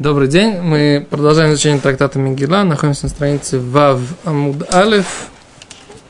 Добрый 0.00 0.26
день. 0.26 0.60
Мы 0.60 1.06
продолжаем 1.08 1.52
изучение 1.52 1.80
трактата 1.80 2.18
Мегила. 2.18 2.64
Находимся 2.64 3.04
на 3.04 3.10
странице 3.10 3.60
Вав 3.60 4.00
Амуд 4.24 4.74
Алев. 4.74 5.28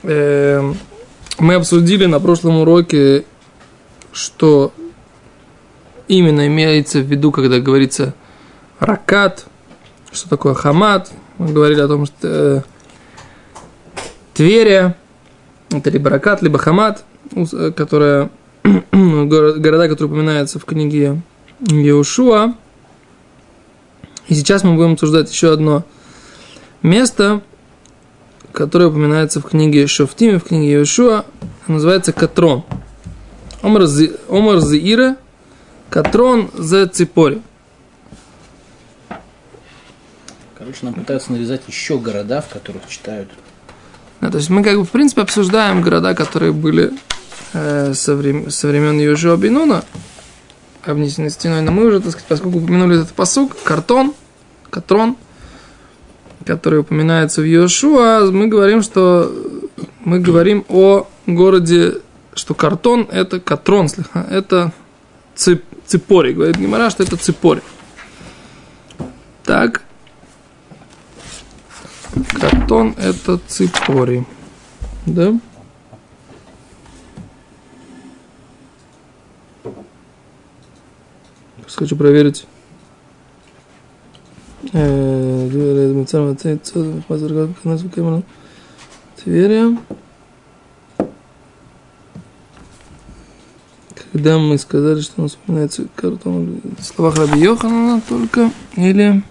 Эм, 0.04 0.78
мы 1.38 1.52
обсудили 1.52 2.06
на 2.06 2.18
прошлом 2.18 2.60
уроке, 2.60 3.26
что 4.10 4.72
именно 6.08 6.46
имеется 6.46 7.00
в 7.00 7.02
виду, 7.02 7.30
когда 7.30 7.60
говорится 7.60 8.14
ракат, 8.78 9.44
что 10.12 10.30
такое 10.30 10.54
хамат. 10.54 11.12
Мы 11.36 11.52
говорили 11.52 11.82
о 11.82 11.88
том, 11.88 12.06
что 12.06 12.16
э, 12.22 12.62
Тверия, 14.32 14.96
это 15.70 15.90
либо 15.90 16.08
ракат, 16.08 16.40
либо 16.40 16.58
хамат, 16.58 17.04
э, 17.36 17.70
которая, 17.76 18.30
города, 18.92 19.88
которые 19.88 20.06
упоминаются 20.06 20.58
в 20.58 20.64
книге 20.64 21.20
Иошуа. 21.60 22.54
И 24.28 24.34
сейчас 24.34 24.64
мы 24.64 24.74
будем 24.74 24.92
обсуждать 24.92 25.30
еще 25.30 25.52
одно 25.52 25.84
место, 26.82 27.42
которое 28.52 28.86
упоминается 28.86 29.40
в 29.40 29.44
книге 29.44 29.86
Шофтим, 29.86 30.40
в 30.40 30.44
книге 30.44 30.74
Иошуа, 30.74 31.24
называется 31.66 32.12
Катрон. 32.12 32.64
Омар 33.62 33.86
Зиира, 33.86 35.16
Катрон 35.90 36.50
за 36.54 36.86
Ципори. 36.86 37.42
Короче, 40.56 40.78
нам 40.82 40.94
пытаются 40.94 41.32
навязать 41.32 41.62
еще 41.66 41.98
города, 41.98 42.40
в 42.40 42.48
которых 42.48 42.88
читают. 42.88 43.28
Да, 44.20 44.30
то 44.30 44.38
есть 44.38 44.48
мы 44.48 44.62
как 44.62 44.78
бы 44.78 44.84
в 44.84 44.90
принципе 44.90 45.22
обсуждаем 45.22 45.82
города, 45.82 46.14
которые 46.14 46.52
были 46.52 46.92
э, 47.52 47.92
со, 47.92 48.14
времен, 48.14 48.50
со 48.50 48.68
времен 48.68 48.98
Южио 48.98 49.36
Бинуна, 49.36 49.84
обнесены 50.86 51.30
стеной, 51.30 51.62
но 51.62 51.72
мы 51.72 51.86
уже, 51.86 52.00
так 52.00 52.12
сказать, 52.12 52.28
поскольку 52.28 52.58
упомянули 52.58 52.96
этот 53.00 53.12
посук, 53.12 53.56
картон, 53.62 54.14
катрон, 54.70 55.16
который 56.44 56.80
упоминается 56.80 57.40
в 57.40 57.44
Йошуа, 57.44 58.30
мы 58.30 58.48
говорим, 58.48 58.82
что 58.82 59.32
мы 60.04 60.20
говорим 60.20 60.64
о 60.68 61.06
городе, 61.26 62.00
что 62.34 62.54
картон 62.54 63.08
это 63.10 63.40
катрон, 63.40 63.88
это 64.30 64.72
цып, 65.34 65.64
ципори, 65.86 66.32
говорит 66.32 66.56
Гимара, 66.56 66.90
что 66.90 67.02
это 67.02 67.16
ципори. 67.16 67.62
Так, 69.44 69.82
картон 72.40 72.94
это 72.98 73.38
ципори, 73.46 74.24
да? 75.06 75.34
Хочу 81.68 81.96
проверить. 81.96 82.46
Э, 84.72 85.48
Тверия. 89.22 89.76
Когда 94.12 94.38
мы 94.38 94.58
сказали, 94.58 95.00
что 95.00 95.14
у 95.16 95.22
нас 95.22 95.32
вспоминается 95.32 95.86
картон 95.96 96.60
в 96.78 96.84
словах 96.84 97.16
Раби 97.16 97.40
Йохана 97.40 98.00
только, 98.08 98.50
или 98.76 99.22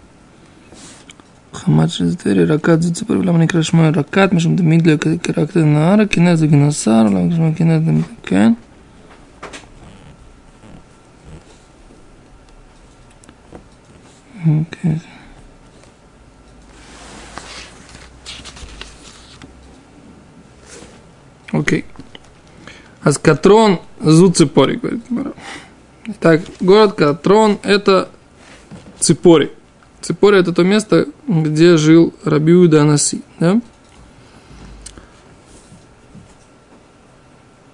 Хамад 1.54 1.94
Шизтери, 1.94 2.44
Ракат 2.44 2.82
Зицепер, 2.82 3.18
Ламни 3.18 3.48
Крашмой, 3.48 3.92
Ракат, 3.92 4.34
Мишам 4.34 4.56
Дамидля, 4.56 4.98
Каракты 4.98 5.64
Наара, 5.64 6.06
Кинеза 6.08 6.48
Генасар, 6.48 7.06
Ламни 7.06 7.30
Крашмой, 7.30 7.54
Кинеза 7.54 7.86
Дамидля, 7.86 8.56
Okay. 14.46 15.00
Окей. 21.54 21.86
А 23.04 23.12
с 23.12 23.18
Катрон 23.18 23.80
зу 24.02 24.32
ципори, 24.32 24.76
говорит 24.76 25.02
Гимара. 25.10 25.34
Так, 26.20 26.42
город 26.60 26.94
Катрон 26.94 27.60
это 27.64 28.10
Ципори. 29.00 29.52
Ципори 30.02 30.40
это 30.40 30.52
то 30.52 30.64
место, 30.64 31.08
где 31.28 31.78
жил 31.78 32.14
Рабиу 32.26 32.68
Данаси, 32.68 33.22
да? 33.40 33.62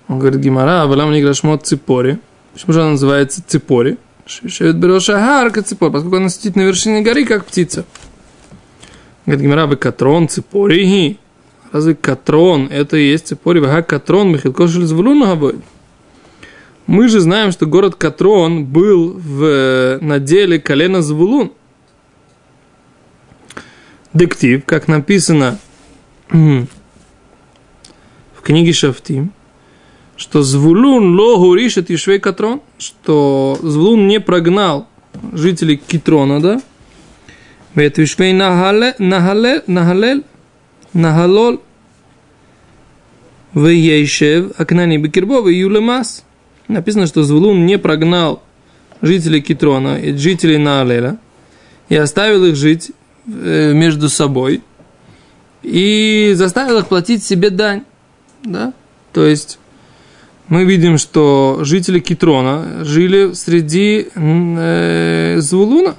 Он 0.08 0.19
говорит, 0.19 0.40
Гимара, 0.40 0.84
а 0.84 0.88
валам 0.88 1.12
не 1.12 1.22
грашмот 1.22 1.66
Ципори. 1.66 2.19
Почему 2.53 2.74
же 2.74 2.81
она 2.81 2.91
называется 2.91 3.44
Ципори? 3.46 3.97
Шевет 4.29 4.75
Бероша 4.75 5.19
Харка 5.19 5.63
Ципор, 5.63 5.91
поскольку 5.91 6.17
она 6.17 6.29
сидит 6.29 6.56
на 6.56 6.62
вершине 6.62 7.01
горы, 7.01 7.25
как 7.25 7.45
птица. 7.45 7.85
Говорит 9.25 9.44
Гимара, 9.44 9.66
вы 9.66 9.75
Катрон 9.75 10.29
Ципори. 10.29 11.17
Разве 11.72 11.95
Катрон 11.95 12.67
это 12.67 12.97
и 12.97 13.09
есть 13.09 13.28
Ципори? 13.28 13.59
Вага 13.59 13.81
Катрон 13.81 14.31
Михилко 14.31 14.67
Звулун 14.67 15.62
Мы 16.85 17.07
же 17.07 17.19
знаем, 17.19 17.51
что 17.51 17.66
город 17.66 17.95
Катрон 17.95 18.66
был 18.66 19.13
в 19.13 19.97
наделе 20.00 20.59
колена 20.59 21.01
Звулун. 21.01 21.51
Дектив, 24.13 24.63
как 24.66 24.88
написано 24.88 25.59
в 26.29 26.67
книге 28.44 28.73
Шафтим, 28.73 29.31
что 30.19 30.44
Звулун 30.44 31.16
логу 31.16 31.56
ришет 31.56 31.90
Ишвей 31.90 32.19
Катрон, 32.19 32.62
что 32.78 33.57
Звулун 33.62 34.07
не 34.07 34.19
прогнал 34.19 34.88
жителей 35.31 35.78
Китрона, 35.78 36.41
да? 36.41 36.62
Вет 37.74 37.97
Ишвей 38.00 38.34
Нахалол, 38.34 38.94
в 43.53 43.68
Ейшев, 43.68 44.52
Акнани 44.59 44.97
Бекирбов 44.97 45.47
и 45.47 45.53
Юлемас. 45.53 46.25
Написано, 46.68 47.08
что 47.08 47.24
Звулун 47.24 47.66
не 47.66 47.78
прогнал 47.78 48.44
жителей 49.02 49.41
Китрона 49.41 49.97
и 50.00 50.12
жителей 50.18 50.58
Наалеля 50.58 51.18
и 51.88 51.96
оставил 51.96 52.44
их 52.44 52.56
жить 52.58 52.91
между 53.25 54.09
собой 54.09 54.63
и 55.63 56.34
заставил 56.35 56.79
их 56.79 56.88
платить 56.88 57.24
себе 57.24 57.52
дань. 57.52 57.85
Да? 58.44 58.74
То 59.13 59.25
есть 59.25 59.59
мы 60.49 60.63
видим, 60.63 60.97
что 60.97 61.59
жители 61.61 61.99
Китрона 61.99 62.83
жили 62.83 63.33
среди 63.33 64.07
э, 64.15 65.37
Звулуна. 65.39 65.95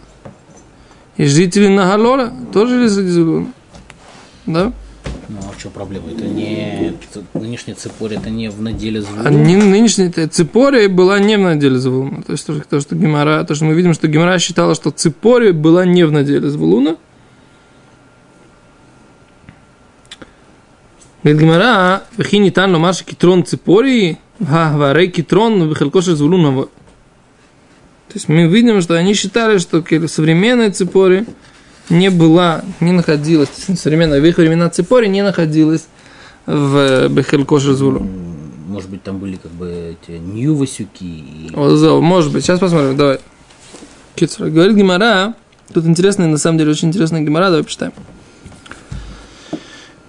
И 1.17 1.27
жители 1.27 1.69
Нагалора 1.69 2.33
тоже 2.53 2.79
жили 2.79 2.89
среди 2.89 3.11
Звулуна. 3.11 3.47
Да? 4.47 4.73
Ну 5.29 5.37
а 5.49 5.53
в 5.53 5.63
чем 5.63 5.71
проблема? 5.71 6.11
Это 6.11 6.25
не 6.25 6.95
нынешняя 7.35 7.77
цепория, 7.77 8.19
это 8.19 8.31
не 8.31 8.51
в 8.51 8.61
наделе 8.61 9.03
Звулуна. 9.03 9.29
А 9.29 9.31
не, 9.33 9.55
нынешняя 9.55 10.11
цепория 10.11 10.89
была 10.89 11.21
не 11.21 11.37
в 11.37 11.41
наделе 11.43 11.79
Звулуна. 11.79 12.23
То 12.23 12.33
есть 12.33 12.45
то, 12.45 12.61
что, 12.61 12.81
что 12.81 12.97
Гимара, 12.97 13.45
то, 13.45 13.55
что 13.55 13.67
мы 13.67 13.75
видим, 13.75 13.95
что 13.95 14.09
Гимара 14.09 14.37
считала, 14.41 14.75
что 14.75 14.91
цепория 14.91 15.53
была 15.53 15.85
не 15.85 16.03
в 16.03 16.11
наделе 16.11 16.51
Звулуна. 16.51 16.97
Говорит 21.23 21.41
Гимара, 21.41 22.03
вехи 22.17 22.39
не 22.39 22.51
тан 22.51 22.73
ломаши 22.73 23.05
китрон 23.05 23.45
цепории– 23.45 24.19
Гаварейки 24.41 25.23
трон, 25.23 25.75
Хелькоши 25.75 26.17
Звулунова. 26.17 26.65
То 26.65 28.15
есть 28.15 28.29
мы 28.29 28.47
видим, 28.47 28.81
что 28.81 28.95
они 28.95 29.15
считали, 29.15 29.59
что 29.59 29.85
современная 30.09 30.73
цепори 30.73 31.27
не 31.91 32.11
была, 32.11 32.65
не 32.81 32.93
находилась, 32.93 33.51
современная 33.77 34.21
в 34.21 34.25
их 34.25 34.39
времена 34.39 34.69
цепори 34.71 35.07
не 35.07 35.23
находилась 35.23 35.87
в 36.47 36.77
э, 36.77 37.09
Бехелькоши 37.09 37.75
Звулу. 37.75 38.07
Может 38.67 38.91
быть, 38.91 39.03
там 39.03 39.19
были 39.19 39.37
как 39.37 39.53
бы 39.53 39.97
эти 40.03 40.13
нью-васюки. 40.13 41.05
И... 41.05 41.51
Может 41.55 42.33
быть, 42.33 42.45
сейчас 42.45 42.59
посмотрим, 42.59 42.97
давай. 42.97 43.19
Кицер. 44.15 44.49
Говорит 44.49 44.77
Гимара, 44.77 45.35
тут 45.73 45.87
интересный, 45.87 46.27
на 46.27 46.39
самом 46.39 46.59
деле, 46.59 46.71
очень 46.71 46.89
интересный 46.89 47.23
Гимара, 47.23 47.47
давай 47.47 47.65
почитаем. 47.65 47.93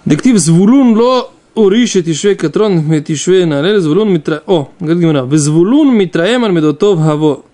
Дектив 0.04 0.38
Звулун 0.38 0.96
ло 0.96 1.32
Уриши 1.54 2.02
тишвей 2.02 2.34
катрон 2.34 3.02
тишвей 3.02 3.44
налель 3.44 3.80
звулун 3.80 4.12
митра... 4.12 4.42
О, 4.46 4.70
говорит 4.80 5.02
Гимара, 5.02 5.24
взвулун 5.24 5.94
митраемар 5.94 6.50
медотов 6.50 6.98
хаво. 6.98 7.44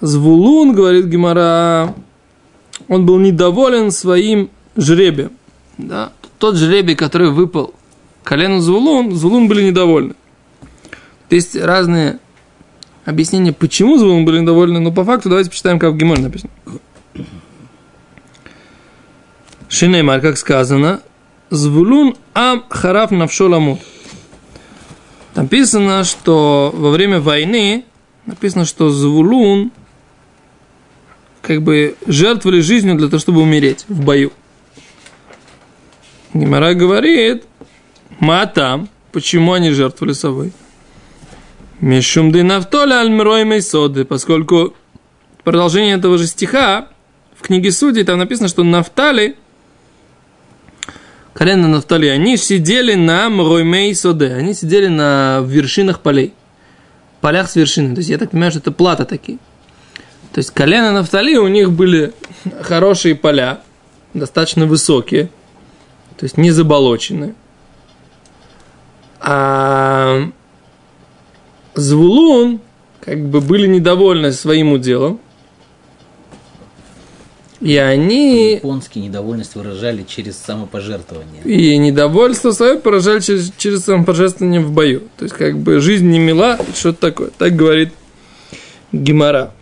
Звулун, 0.00 0.72
говорит 0.72 1.06
Гимара, 1.06 1.94
он 2.88 3.06
был 3.06 3.18
недоволен 3.18 3.90
своим 3.90 4.50
жребием. 4.76 5.32
Да? 5.78 6.12
Тот 6.38 6.56
жребий, 6.56 6.96
который 6.96 7.30
выпал 7.30 7.74
колену 8.24 8.60
Звулун, 8.60 9.14
Звулун 9.14 9.46
были 9.46 9.62
недовольны. 9.62 10.14
То 11.28 11.36
есть 11.36 11.54
разные 11.54 12.18
объяснения, 13.04 13.52
почему 13.52 13.98
Звулун 13.98 14.24
были 14.24 14.40
недовольны, 14.40 14.80
но 14.80 14.90
по 14.90 15.04
факту 15.04 15.28
давайте 15.28 15.50
почитаем, 15.50 15.78
как 15.78 15.92
в 15.92 15.96
Гиморе 15.96 16.22
написано. 16.22 16.50
Шинеймар, 19.68 20.20
как 20.20 20.36
сказано, 20.36 21.00
Звулун 21.50 22.16
ам 22.34 22.64
хараф 22.68 23.10
навшоламут. 23.10 23.80
Написано, 25.34 26.04
что 26.04 26.72
во 26.74 26.90
время 26.90 27.20
войны, 27.20 27.84
написано, 28.26 28.64
что 28.64 28.90
Звулун 28.90 29.72
как 31.42 31.62
бы 31.62 31.96
жертвовали 32.06 32.60
жизнью 32.60 32.96
для 32.96 33.08
того, 33.08 33.18
чтобы 33.18 33.40
умереть 33.40 33.84
в 33.88 34.04
бою. 34.04 34.32
Гимара 36.34 36.74
говорит, 36.74 37.44
ма 38.20 38.46
там, 38.46 38.88
почему 39.10 39.52
они 39.52 39.70
жертвовали 39.70 40.12
собой? 40.12 40.52
Мишумды 41.80 42.42
нафтоля 42.42 43.00
альмирой 43.00 43.62
соды, 43.62 44.04
поскольку 44.04 44.74
продолжение 45.42 45.96
этого 45.96 46.18
же 46.18 46.26
стиха 46.26 46.88
в 47.34 47.42
книге 47.42 47.72
Судей 47.72 48.04
там 48.04 48.18
написано, 48.18 48.48
что 48.48 48.62
Нафтали, 48.62 49.36
колено 51.40 51.68
Нафтали, 51.68 52.08
они 52.08 52.36
сидели 52.36 52.92
на 52.96 53.30
Мроймей 53.30 53.94
Соде, 53.94 54.34
они 54.34 54.52
сидели 54.52 54.88
на 54.88 55.40
вершинах 55.42 56.00
полей, 56.00 56.34
полях 57.22 57.48
с 57.48 57.56
вершинами. 57.56 57.94
То 57.94 58.00
есть 58.00 58.10
я 58.10 58.18
так 58.18 58.32
понимаю, 58.32 58.50
что 58.50 58.60
это 58.60 58.72
плата 58.72 59.06
такие. 59.06 59.38
То 60.34 60.40
есть 60.40 60.50
колено 60.50 60.92
Нафтали, 60.92 61.36
у 61.36 61.48
них 61.48 61.72
были 61.72 62.12
хорошие 62.60 63.14
поля, 63.14 63.62
достаточно 64.12 64.66
высокие, 64.66 65.30
то 66.18 66.24
есть 66.24 66.36
не 66.36 66.50
заболоченные. 66.50 67.34
А 69.20 70.28
Звулун 71.74 72.60
как 73.00 73.18
бы 73.18 73.40
были 73.40 73.66
недовольны 73.66 74.32
своим 74.32 74.72
уделом, 74.72 75.18
и 77.60 77.76
они... 77.76 78.54
Японские 78.54 79.04
недовольность 79.04 79.54
выражали 79.54 80.02
через 80.02 80.38
самопожертвование. 80.38 81.42
И 81.44 81.76
недовольство 81.76 82.52
свое 82.52 82.78
поражали 82.78 83.20
через, 83.20 83.52
через 83.58 83.84
самопожертвование 83.84 84.60
в 84.60 84.72
бою. 84.72 85.02
То 85.18 85.24
есть, 85.24 85.36
как 85.36 85.58
бы 85.58 85.80
жизнь 85.80 86.08
не 86.08 86.18
мила, 86.18 86.58
что-то 86.74 87.00
такое. 87.10 87.30
Так 87.36 87.54
говорит 87.54 87.92
Гимара. 88.92 89.52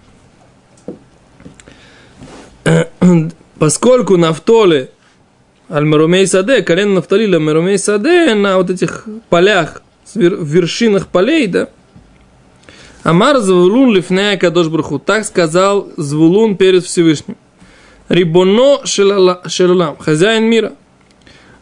Поскольку 3.58 4.16
Нафтоле 4.16 4.90
Аль-Марумей 5.68 6.26
Саде, 6.26 6.62
колено 6.62 6.94
Нафтали 6.94 7.24
Аль-Марумей 7.24 7.78
Саде 7.78 8.34
на 8.34 8.58
вот 8.58 8.70
этих 8.70 9.06
полях, 9.28 9.82
в 10.14 10.46
вершинах 10.46 11.08
полей, 11.08 11.48
да, 11.48 11.68
Амар 13.02 13.38
Звулун 13.38 13.92
Лифнея 13.92 14.36
Кадош 14.36 14.68
Бруху. 14.68 14.98
Так 14.98 15.24
сказал 15.24 15.88
Звулун 15.96 16.56
перед 16.56 16.84
Всевышним. 16.84 17.36
Рибоно 18.08 18.80
Шелалам, 18.84 19.96
хозяин 19.98 20.44
мира. 20.44 20.72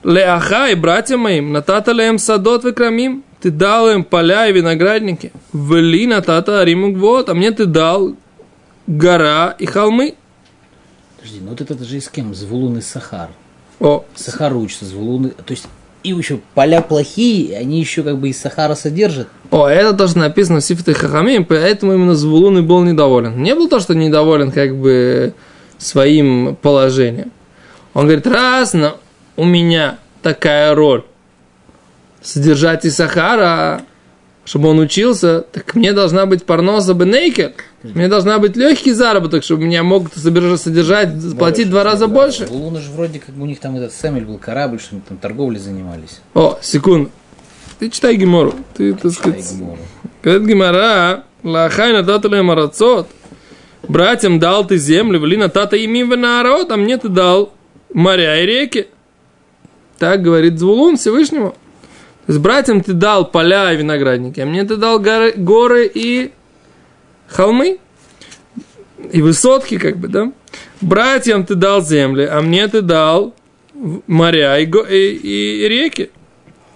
Леаха 0.04 0.68
и 0.68 0.76
братья 0.76 1.16
моим, 1.16 1.52
натата 1.52 1.90
леем 1.90 2.18
садот 2.18 2.62
векрамим, 2.62 3.24
ты 3.40 3.50
дал 3.50 3.90
им 3.90 4.04
поля 4.04 4.46
и 4.46 4.52
виноградники. 4.52 5.32
Вели 5.52 6.06
натата 6.06 6.60
ариму 6.60 6.92
гвот, 6.92 7.28
а 7.28 7.34
мне 7.34 7.50
ты 7.50 7.66
дал 7.66 8.14
гора 8.86 9.56
и 9.58 9.66
холмы. 9.66 10.14
Подожди, 11.16 11.40
ну 11.40 11.50
вот 11.50 11.60
это 11.60 11.84
же 11.84 12.00
с 12.00 12.08
кем? 12.08 12.34
Звулун 12.34 12.78
и 12.78 12.80
Сахар. 12.80 13.30
О, 13.80 14.04
Сахар 14.14 14.54
учится, 14.54 14.84
Звулун. 14.84 15.30
То 15.30 15.50
есть 15.50 15.66
и 16.04 16.10
еще 16.10 16.38
поля 16.54 16.82
плохие, 16.82 17.58
они 17.58 17.80
еще 17.80 18.04
как 18.04 18.18
бы 18.18 18.28
из 18.28 18.40
Сахара 18.40 18.76
содержат. 18.76 19.26
О, 19.50 19.66
это 19.66 19.92
тоже 19.92 20.18
написано 20.18 20.60
в 20.60 20.64
Сифте 20.64 20.94
Хахамим, 20.94 21.44
поэтому 21.44 21.94
именно 21.94 22.14
Звулун 22.14 22.58
и 22.58 22.62
был 22.62 22.84
недоволен. 22.84 23.42
Не 23.42 23.56
был 23.56 23.68
то, 23.68 23.80
что 23.80 23.96
недоволен 23.96 24.52
как 24.52 24.76
бы 24.76 25.34
своим 25.78 26.56
положением. 26.56 27.32
Он 27.94 28.04
говорит, 28.04 28.26
раз 28.26 28.72
но 28.72 28.98
у 29.36 29.44
меня 29.44 29.98
такая 30.22 30.74
роль 30.74 31.04
содержать 32.22 32.84
Исахара, 32.84 33.82
чтобы 34.44 34.68
он 34.68 34.78
учился, 34.78 35.44
так 35.52 35.74
мне 35.74 35.92
должна 35.92 36.26
быть 36.26 36.44
парноса 36.44 36.94
бенейкер. 36.94 37.52
Мне 37.82 38.08
должна 38.08 38.38
быть 38.38 38.56
легкий 38.56 38.92
заработок, 38.92 39.44
чтобы 39.44 39.64
меня 39.64 39.82
мог 39.82 40.12
содержать, 40.12 41.10
платить 41.36 41.70
два 41.70 41.84
раза 41.84 42.06
больше. 42.06 42.46
У 42.50 42.54
Луна 42.54 42.80
же 42.80 42.90
вроде 42.90 43.18
как 43.18 43.34
бы 43.34 43.42
у 43.42 43.46
них 43.46 43.60
там 43.60 43.76
этот 43.76 43.92
Сэмель 43.92 44.24
был 44.24 44.38
корабль, 44.38 44.80
что 44.80 44.96
они 44.96 45.02
там 45.06 45.18
торговлей 45.18 45.60
занимались. 45.60 46.20
О, 46.34 46.58
секунду. 46.62 47.10
Ты 47.78 47.90
читай 47.90 48.16
Гимору. 48.16 48.54
Ты, 48.74 48.94
так 48.94 49.12
сказать, 49.12 49.44
говорит 50.22 50.48
Гимара, 50.48 51.24
лахай 51.42 51.92
надатале 51.92 52.42
марацот. 52.42 53.08
Братьям 53.88 54.38
дал 54.38 54.66
ты 54.66 54.78
землю, 54.78 55.20
влина 55.20 55.48
тата 55.48 55.76
имим 55.76 56.08
народ, 56.10 56.70
а 56.70 56.76
мне 56.76 56.98
ты 56.98 57.08
дал 57.08 57.52
моря 57.92 58.42
и 58.42 58.46
реки. 58.46 58.88
Так 59.98 60.22
говорит 60.22 60.58
Звулун 60.58 60.96
Всевышнему. 60.96 61.50
То 62.26 62.32
есть 62.32 62.40
братьям 62.40 62.80
ты 62.80 62.92
дал 62.92 63.30
поля 63.30 63.72
и 63.72 63.76
виноградники, 63.76 64.40
а 64.40 64.46
мне 64.46 64.64
ты 64.64 64.76
дал 64.76 64.98
горы, 64.98 65.32
горы 65.36 65.90
и 65.92 66.32
холмы. 67.28 67.78
И 69.12 69.22
высотки, 69.22 69.78
как 69.78 69.98
бы, 69.98 70.08
да? 70.08 70.32
Братьям 70.80 71.46
ты 71.46 71.54
дал 71.54 71.82
земли, 71.82 72.24
а 72.24 72.40
мне 72.42 72.66
ты 72.66 72.82
дал 72.82 73.34
моря 74.06 74.58
и, 74.58 74.64
и, 74.64 75.64
и 75.64 75.68
реки. 75.68 76.10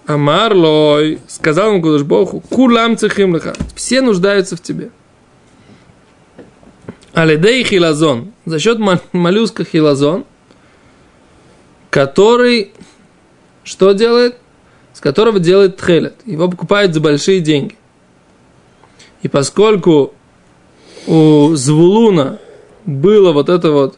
Амар 0.05 0.53
лой, 0.53 1.19
сказал 1.27 1.71
ему 1.71 1.81
Гудуш 1.81 2.03
Богу, 2.03 2.41
кулам 2.49 2.97
цехим. 2.97 3.37
Все 3.75 4.01
нуждаются 4.01 4.55
в 4.55 4.61
тебе. 4.61 4.91
Алидей 7.13 7.63
хилазон. 7.63 8.33
За 8.45 8.59
счет 8.59 8.79
моллюска 9.11 9.63
хилазон, 9.65 10.25
который 11.89 12.71
что 13.63 13.91
делает? 13.93 14.37
С 14.93 14.99
которого 14.99 15.39
делает 15.39 15.77
тхелет. 15.77 16.15
Его 16.25 16.49
покупают 16.49 16.93
за 16.93 16.99
большие 16.99 17.39
деньги. 17.39 17.75
И 19.21 19.27
поскольку 19.27 20.13
у 21.07 21.51
Звулуна 21.53 22.39
было 22.85 23.31
вот 23.31 23.49
это 23.49 23.71
вот 23.71 23.97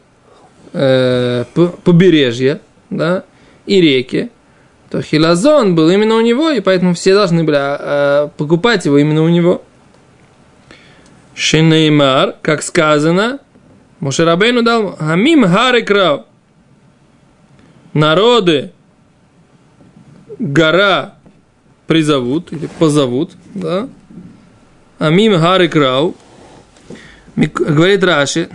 э, 0.72 1.44
побережье, 1.84 2.60
да, 2.90 3.24
и 3.66 3.80
реки, 3.80 4.30
то 4.90 5.02
Хилазон 5.02 5.74
был 5.74 5.88
именно 5.90 6.16
у 6.16 6.20
него, 6.20 6.50
и 6.50 6.60
поэтому 6.60 6.94
все 6.94 7.14
должны 7.14 7.44
были 7.44 7.58
э, 7.58 8.28
покупать 8.36 8.84
его 8.84 8.98
именно 8.98 9.22
у 9.22 9.28
него. 9.28 9.62
Шинеймар, 11.34 12.36
как 12.42 12.62
сказано, 12.62 13.40
Мушарабейну 14.00 14.62
дал 14.62 14.96
Хамим 14.96 15.46
Харикрав. 15.46 16.26
Народы 17.92 18.72
гора 20.38 21.14
призовут 21.86 22.52
или 22.52 22.66
позовут, 22.78 23.32
да? 23.54 23.88
Амим 24.98 25.38
Харикрав. 25.38 26.14
Говорит 27.36 28.04
Раши, 28.04 28.48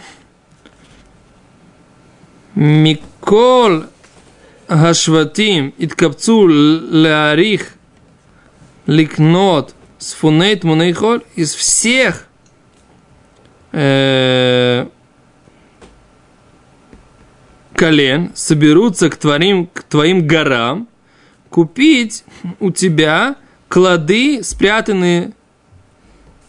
Микол 2.56 3.84
Хашватим 4.68 5.74
иткапцу 5.78 6.48
леарих 6.48 7.74
ликнот 8.86 9.74
сфунейт 9.98 10.64
мунейхоль 10.64 11.24
из 11.36 11.56
всех 11.56 12.29
э, 13.72 14.88
колен 17.76 18.32
соберутся 18.36 19.10
к 19.10 19.18
твоим, 19.18 19.68
к 19.68 19.84
твоим 19.84 20.28
горам 20.28 20.88
купить 21.50 22.24
у 22.60 22.72
тебя 22.72 23.36
клады, 23.68 24.44
спрятанные 24.44 25.32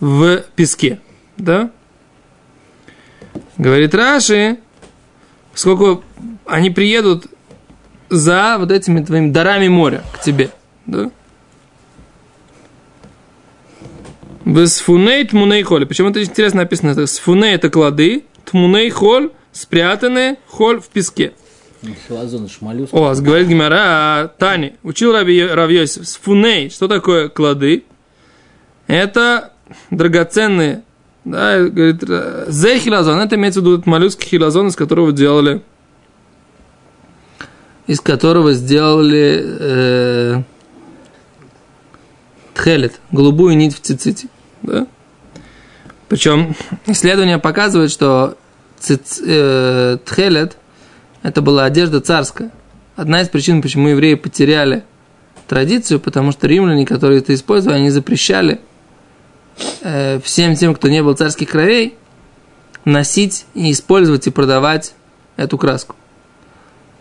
в 0.00 0.42
песке. 0.56 1.00
Да? 1.36 1.70
Говорит 3.58 3.94
Раши, 3.94 4.58
сколько 5.54 6.02
они 6.46 6.70
приедут 6.70 7.26
за 8.08 8.56
вот 8.58 8.70
этими 8.72 9.04
твоими 9.04 9.30
дарами 9.30 9.68
моря 9.68 10.02
к 10.12 10.20
тебе. 10.20 10.50
Да? 10.86 11.10
Сфуней 14.66 15.24
тмуней 15.24 15.62
холь. 15.62 15.86
Почему 15.86 16.10
это 16.10 16.22
интересно 16.22 16.62
написано? 16.62 16.90
Это 16.90 17.06
сфуней 17.06 17.54
это 17.54 17.70
клады, 17.70 18.24
тмуней 18.44 18.90
холь 18.90 19.30
спрятанные 19.52 20.38
холь 20.46 20.80
в 20.80 20.88
песке. 20.88 21.32
Хилазон 22.08 22.48
шмалюс. 22.48 22.90
О, 22.92 23.14
говорит 23.14 23.48
Гимара, 23.48 24.32
Тани, 24.38 24.74
учил 24.82 25.12
Раби 25.12 25.42
Равьосиф, 25.42 26.06
сфуней, 26.06 26.68
что 26.68 26.88
такое 26.88 27.28
клады? 27.28 27.84
Это 28.86 29.52
драгоценные, 29.90 30.82
да, 31.24 31.58
говорит, 31.62 32.02
зе 32.48 32.78
хилазон, 32.78 33.20
это 33.20 33.36
имеется 33.36 33.60
в 33.60 33.64
виду 33.64 33.82
моллюский 33.86 34.28
хилазон, 34.28 34.68
из 34.68 34.76
которого 34.76 35.12
делали, 35.12 35.62
из 37.86 38.00
которого 38.00 38.52
сделали 38.52 39.42
э, 39.42 40.42
тхелет, 42.60 43.00
голубую 43.10 43.56
нить 43.56 43.74
в 43.74 43.80
циците, 43.80 44.28
да? 44.62 44.86
Причем 46.08 46.54
исследования 46.86 47.38
показывают, 47.38 47.90
что 47.90 48.36
циц, 48.78 49.20
э, 49.24 49.98
тхелет 50.04 50.56
это 51.22 51.42
была 51.42 51.64
одежда 51.64 52.00
царская. 52.00 52.50
Одна 52.96 53.22
из 53.22 53.28
причин, 53.28 53.62
почему 53.62 53.88
евреи 53.88 54.14
потеряли 54.14 54.84
традицию, 55.46 56.00
потому 56.00 56.32
что 56.32 56.46
римляне, 56.46 56.84
которые 56.84 57.20
это 57.20 57.32
использовали, 57.34 57.78
они 57.78 57.90
запрещали 57.90 58.60
э, 59.82 60.20
всем 60.22 60.54
тем, 60.54 60.74
кто 60.74 60.88
не 60.88 61.02
был 61.02 61.14
царских 61.14 61.50
кровей, 61.50 61.94
носить 62.84 63.46
и 63.54 63.70
использовать 63.70 64.26
и 64.26 64.30
продавать 64.30 64.94
эту 65.36 65.56
краску. 65.56 65.94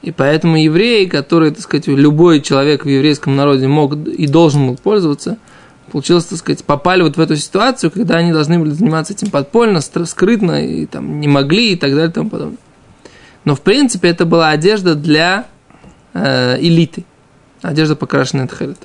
И 0.01 0.11
поэтому 0.11 0.57
евреи, 0.57 1.05
которые, 1.05 1.51
так 1.51 1.61
сказать, 1.61 1.87
любой 1.87 2.41
человек 2.41 2.85
в 2.85 2.87
еврейском 2.87 3.35
народе 3.35 3.67
мог 3.67 3.95
и 3.95 4.27
должен 4.27 4.67
был 4.67 4.77
пользоваться, 4.77 5.37
получилось, 5.91 6.25
так 6.25 6.39
сказать, 6.39 6.63
попали 6.63 7.01
вот 7.01 7.17
в 7.17 7.19
эту 7.19 7.35
ситуацию, 7.35 7.91
когда 7.91 8.17
они 8.17 8.31
должны 8.31 8.59
были 8.59 8.71
заниматься 8.71 9.13
этим 9.13 9.29
подпольно, 9.29 9.81
скрытно, 9.81 10.65
и 10.65 10.85
там 10.85 11.19
не 11.19 11.27
могли, 11.27 11.73
и 11.73 11.75
так 11.75 11.91
далее, 11.91 12.09
и 12.09 12.13
тому 12.13 12.29
подобное. 12.29 12.57
Но, 13.43 13.55
в 13.55 13.61
принципе, 13.61 14.09
это 14.09 14.25
была 14.25 14.49
одежда 14.49 14.95
для 14.95 15.47
э, 16.13 16.57
элиты. 16.59 17.05
Одежда, 17.61 17.95
покрашенная 17.95 18.47
тхелет. 18.47 18.79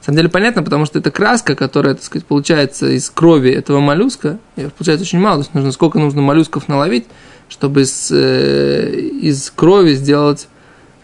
На 0.00 0.04
самом 0.06 0.16
деле 0.18 0.28
понятно, 0.28 0.62
потому 0.62 0.84
что 0.84 0.98
это 0.98 1.10
краска, 1.10 1.54
которая, 1.54 1.94
так 1.94 2.04
сказать, 2.04 2.26
получается 2.26 2.88
из 2.88 3.08
крови 3.08 3.50
этого 3.50 3.80
моллюска. 3.80 4.38
Ее 4.56 4.68
получается 4.68 5.04
очень 5.04 5.18
мало. 5.18 5.36
То 5.36 5.44
есть 5.44 5.54
нужно 5.54 5.72
сколько 5.72 5.98
нужно 5.98 6.20
моллюсков 6.20 6.68
наловить, 6.68 7.06
чтобы 7.54 7.82
из, 7.82 8.10
э, 8.10 8.90
из 9.22 9.52
крови 9.54 9.94
сделать 9.94 10.48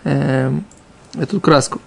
э, 0.03 0.51
эту 1.15 1.41
краску. 1.41 1.81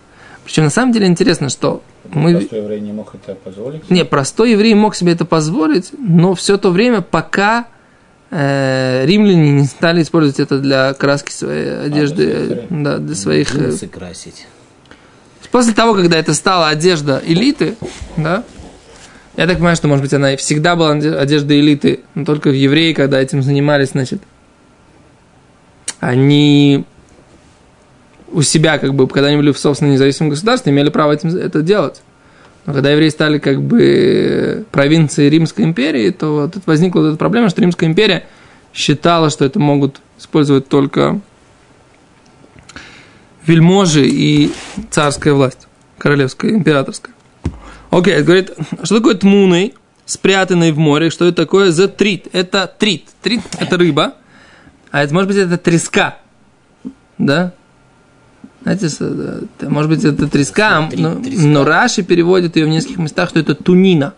Причем 0.46 0.64
на 0.64 0.70
самом 0.70 0.94
деле 0.94 1.08
интересно, 1.08 1.50
что 1.50 1.84
мы... 2.10 2.38
Простой 2.38 2.60
еврей 2.60 2.80
не 2.80 2.94
мог 2.94 3.14
это 3.14 3.36
позволить? 3.36 3.90
Не, 3.90 4.06
простой 4.06 4.52
еврей 4.52 4.74
мог 4.74 4.96
себе 4.96 5.12
это 5.12 5.26
позволить, 5.26 5.92
но 5.98 6.34
все 6.34 6.58
то 6.58 6.70
время, 6.70 7.02
пока 7.02 7.66
э, 8.32 9.06
римляне 9.06 9.52
не 9.52 9.66
стали 9.66 10.02
использовать 10.02 10.40
это 10.40 10.60
для 10.60 10.94
краски 10.94 11.32
своей 11.32 11.82
одежды, 11.82 12.26
для 12.26 12.46
своих 12.46 12.72
э, 12.72 12.84
да, 12.84 12.98
для 13.00 13.16
своих... 13.16 13.56
э, 13.56 13.60
Джинсы 13.60 13.88
красить. 13.90 14.48
После 15.52 15.74
того, 15.74 15.94
когда 15.94 16.18
это 16.18 16.34
стала 16.34 16.70
одежда 16.70 17.22
элиты, 17.26 17.76
да, 18.16 18.46
я 19.36 19.46
так 19.46 19.58
понимаю, 19.58 19.76
что, 19.76 19.90
может 19.90 20.04
быть, 20.04 20.14
она 20.14 20.36
и 20.36 20.38
всегда 20.38 20.78
была 20.78 20.96
оде- 20.96 21.16
одежда 21.16 21.60
элиты, 21.60 22.00
но 22.16 22.24
только 22.24 22.50
в 22.50 22.56
евреи, 22.56 22.94
когда 22.94 23.20
этим 23.20 23.44
занимались, 23.44 23.90
значит, 23.90 24.22
они 26.04 26.86
у 28.32 28.42
себя, 28.42 28.78
как 28.78 28.94
бы, 28.94 29.08
когда 29.08 29.28
они 29.28 29.38
были 29.38 29.52
в 29.52 29.60
собственном 29.60 29.94
независимом 29.94 30.30
государстве, 30.30 30.72
имели 30.72 30.90
право 30.90 31.14
этим, 31.14 31.30
это 31.36 31.62
делать. 31.62 32.02
Но 32.66 32.74
когда 32.74 32.92
евреи 32.92 33.10
стали 33.10 33.40
как 33.40 33.62
бы 33.62 34.66
провинцией 34.72 35.30
Римской 35.30 35.66
империи, 35.66 36.10
то 36.10 36.34
вот 36.34 36.54
тут 36.54 36.66
возникла 36.66 37.02
вот 37.02 37.08
эта 37.10 37.18
проблема, 37.18 37.50
что 37.50 37.62
Римская 37.62 37.90
империя 37.90 38.26
считала, 38.74 39.30
что 39.30 39.46
это 39.46 39.60
могут 39.60 40.02
использовать 40.18 40.68
только 40.68 41.20
вельможи 43.46 44.08
и 44.08 44.52
царская 44.90 45.34
власть, 45.34 45.68
королевская, 45.98 46.52
императорская. 46.52 47.14
Окей, 47.92 48.22
говорит, 48.24 48.52
что 48.84 48.98
такое 48.98 49.16
тмуной, 49.16 49.76
спрятанный 50.06 50.72
в 50.72 50.80
море, 50.80 51.10
что 51.10 51.26
это 51.26 51.44
такое 51.44 51.72
за 51.72 51.88
трит? 51.88 52.28
Это 52.32 52.68
трит. 52.80 53.06
Трит– 53.22 53.42
это 53.60 53.78
рыба, 53.78 54.16
а 54.94 55.02
это, 55.02 55.12
может 55.12 55.28
быть, 55.28 55.38
это 55.38 55.58
треска, 55.58 56.20
да? 57.18 57.54
Знаете, 58.62 58.90
э, 59.00 59.42
может 59.62 59.90
быть, 59.90 60.06
это 60.06 60.28
треска, 60.28 60.88
Трит, 60.88 61.00
но, 61.00 61.16
треска. 61.16 61.48
но 61.48 61.66
Раши 61.66 62.04
переводит 62.04 62.56
ее 62.58 62.68
в 62.68 62.70
нескольких 62.70 63.00
местах, 63.00 63.30
что 63.30 63.40
это 63.40 63.56
тунина. 63.56 64.14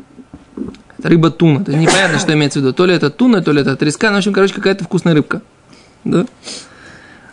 Это 1.00 1.08
рыба 1.08 1.32
туна. 1.32 1.64
То 1.64 1.72
есть 1.72 1.82
непонятно, 1.82 2.20
что 2.20 2.34
имеется 2.34 2.60
в 2.60 2.62
виду. 2.62 2.74
То 2.74 2.86
ли 2.86 2.94
это 2.94 3.10
туна, 3.10 3.42
то 3.42 3.54
ли 3.54 3.62
это 3.62 3.78
треска. 3.78 4.10
Ну, 4.10 4.16
в 4.16 4.18
общем, 4.18 4.34
короче, 4.34 4.54
какая-то 4.54 4.84
вкусная 4.84 5.14
рыбка. 5.14 5.42
Да? 6.04 6.26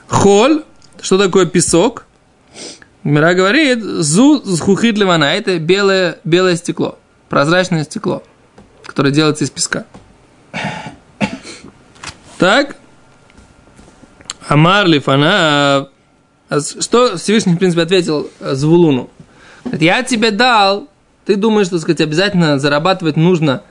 Холь. 0.07 0.63
Что 1.01 1.19
такое 1.19 1.45
песок? 1.47 2.07
Мира 3.03 3.35
говорит, 3.35 3.83
зу 3.83 4.41
зхухит 4.45 4.97
ливана. 4.97 5.25
Это 5.25 5.59
белое, 5.59 6.21
белое 6.23 6.55
стекло. 6.55 6.97
Прозрачное 7.29 7.83
стекло, 7.83 8.23
которое 8.85 9.11
делается 9.11 9.43
из 9.43 9.51
песка. 9.51 9.85
Так. 12.39 12.77
Амар 14.49 14.87
лифана. 14.87 15.89
Что 16.81 17.17
Всевышний, 17.17 17.55
в 17.55 17.59
принципе, 17.59 17.83
ответил 17.83 18.31
э, 18.41 18.55
Звулуну? 18.55 19.09
Я 19.65 20.03
тебе 20.03 20.31
дал, 20.31 20.89
ты 21.25 21.37
думаешь, 21.37 21.69
так 21.69 21.81
сказать, 21.81 22.01
обязательно 22.01 22.59
зарабатывать 22.59 23.17
нужно, 23.17 23.63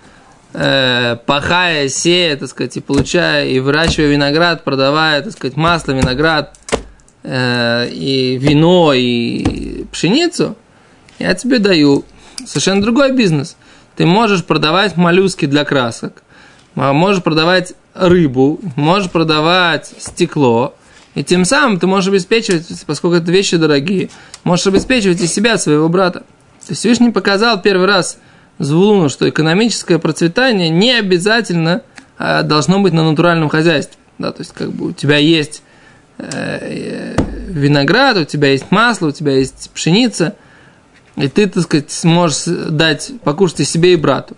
э, 0.54 1.18
пахая, 1.26 1.90
сея, 1.90 2.36
так 2.38 2.50
сказать, 2.50 2.76
и 2.78 2.80
получая, 2.82 3.48
и 3.50 3.60
выращивая 3.60 4.08
виноград, 4.08 4.64
продавая, 4.64 5.22
так 5.22 5.34
сказать, 5.34 5.58
масло, 5.58 5.92
виноград, 5.92 6.58
э, 7.24 7.90
и 7.92 8.38
вино, 8.38 8.94
и 8.94 9.86
пшеницу, 9.92 10.56
я 11.20 11.36
тебе 11.36 11.60
даю 11.60 12.04
совершенно 12.46 12.82
другой 12.82 13.12
бизнес. 13.12 13.58
Ты 13.96 14.06
можешь 14.08 14.44
продавать 14.44 14.98
моллюски 14.98 15.46
для 15.46 15.66
красок, 15.66 16.24
можешь 16.76 17.24
продавать 17.24 17.74
рыбу, 17.94 18.60
можешь 18.76 19.10
продавать 19.10 19.94
стекло, 19.98 20.74
и 21.14 21.24
тем 21.24 21.44
самым 21.44 21.80
ты 21.80 21.88
можешь 21.88 22.10
обеспечивать, 22.10 22.68
поскольку 22.86 23.18
это 23.18 23.32
вещи 23.32 23.58
дорогие, 23.58 24.10
можешь 24.44 24.68
обеспечивать 24.68 25.22
и 25.22 25.28
себя, 25.28 25.58
своего 25.58 25.90
брата. 25.90 26.20
То 26.20 26.70
есть 26.70 26.80
Всевышний 26.80 27.12
показал 27.12 27.62
первый 27.62 27.88
раз 27.88 28.18
Звулуну, 28.60 29.10
что 29.10 29.28
экономическое 29.28 29.98
процветание 29.98 30.70
не 30.70 30.92
обязательно 30.94 31.82
а, 32.18 32.44
должно 32.44 32.80
быть 32.80 32.94
на 32.94 33.10
натуральном 33.10 33.50
хозяйстве. 33.50 33.98
Да, 34.20 34.32
то 34.32 34.42
есть 34.42 34.54
как 34.54 34.72
бы 34.72 34.90
у 34.90 34.92
тебя 34.92 35.18
есть 35.18 35.64
э, 36.20 37.16
виноград, 37.48 38.18
у 38.18 38.24
тебя 38.24 38.50
есть 38.52 38.70
масло, 38.70 39.08
у 39.08 39.12
тебя 39.12 39.32
есть 39.32 39.72
пшеница, 39.74 40.36
и 41.16 41.28
ты, 41.28 41.48
так 41.48 41.64
сказать, 41.64 41.90
сможешь 41.90 42.44
дать 42.46 43.12
покушать 43.24 43.62
и 43.62 43.66
себе, 43.66 43.94
и 43.94 43.96
брату. 43.96 44.38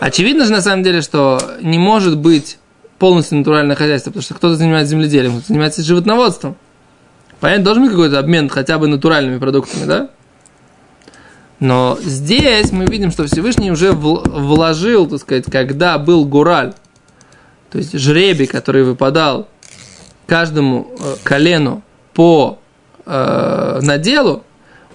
Очевидно 0.00 0.46
же, 0.46 0.52
на 0.52 0.62
самом 0.62 0.82
деле, 0.82 1.02
что 1.02 1.38
не 1.60 1.78
может 1.78 2.16
быть 2.16 2.58
полностью 2.98 3.36
натуральное 3.36 3.76
хозяйство, 3.76 4.10
потому 4.10 4.22
что 4.22 4.34
кто-то 4.34 4.56
занимается 4.56 4.92
земледелием, 4.92 5.32
кто-то 5.32 5.48
занимается 5.48 5.82
животноводством. 5.82 6.56
Понятно, 7.38 7.64
должен 7.64 7.82
быть 7.84 7.92
какой-то 7.92 8.18
обмен 8.18 8.48
хотя 8.48 8.78
бы 8.78 8.88
натуральными 8.88 9.38
продуктами, 9.38 9.84
да? 9.84 10.10
Но 11.58 11.98
здесь 12.02 12.72
мы 12.72 12.86
видим, 12.86 13.10
что 13.10 13.26
Всевышний 13.26 13.70
уже 13.70 13.88
вл- 13.88 14.26
вложил, 14.26 15.06
так 15.06 15.20
сказать, 15.20 15.44
когда 15.52 15.98
был 15.98 16.24
гураль, 16.24 16.72
то 17.70 17.76
есть 17.76 17.96
жребий, 17.98 18.46
который 18.46 18.84
выпадал 18.84 19.48
каждому 20.26 20.90
э, 20.98 21.16
колену 21.22 21.82
по 22.14 22.58
э, 23.04 23.80
наделу, 23.82 24.44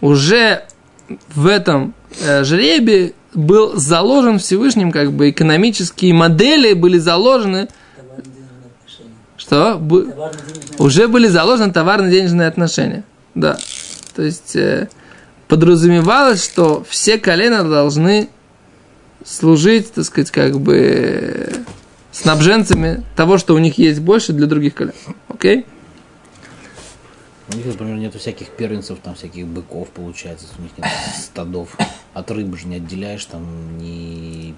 уже 0.02 0.64
в 1.36 1.46
этом 1.46 1.94
э, 2.22 2.44
жребии 2.44 3.14
был 3.36 3.76
заложен 3.76 4.40
Всевышним, 4.40 4.92
как 4.92 5.12
бы 5.12 5.30
экономические 5.30 6.14
модели 6.14 6.74
были 6.74 6.98
заложены, 6.98 7.68
что 9.38 9.78
Бу- 9.80 10.12
уже 10.80 11.08
были 11.08 11.28
заложены 11.28 11.72
товарно-денежные 11.72 12.48
отношения. 12.48 13.04
Да. 13.36 13.58
То 14.16 14.24
есть 14.24 14.56
э, 14.56 14.88
подразумевалось, 15.48 16.44
что 16.44 16.86
все 16.90 17.18
колена 17.18 17.64
должны 17.64 18.30
служить, 19.26 19.94
так 19.94 20.06
сказать, 20.06 20.32
как 20.32 20.60
бы 20.60 21.50
снабженцами 22.12 23.04
того, 23.16 23.38
что 23.38 23.54
у 23.56 23.58
них 23.58 23.78
есть 23.78 24.00
больше 24.00 24.32
для 24.32 24.48
других 24.48 24.74
колен. 24.74 24.94
Окей? 25.28 25.66
У 27.54 27.56
них, 27.56 27.66
например, 27.68 27.96
нету 27.98 28.18
всяких 28.18 28.50
первенцев, 28.50 28.98
там 29.04 29.14
всяких 29.16 29.46
быков, 29.46 29.90
получается, 29.90 30.48
у 30.58 30.62
них 30.64 30.72
нет 30.78 30.88
стадов. 31.24 31.78
От 32.14 32.32
рыбы 32.32 32.58
же 32.58 32.68
не 32.68 32.78
отделяешь, 32.78 33.24
там 33.26 33.78
ни, 33.78 34.56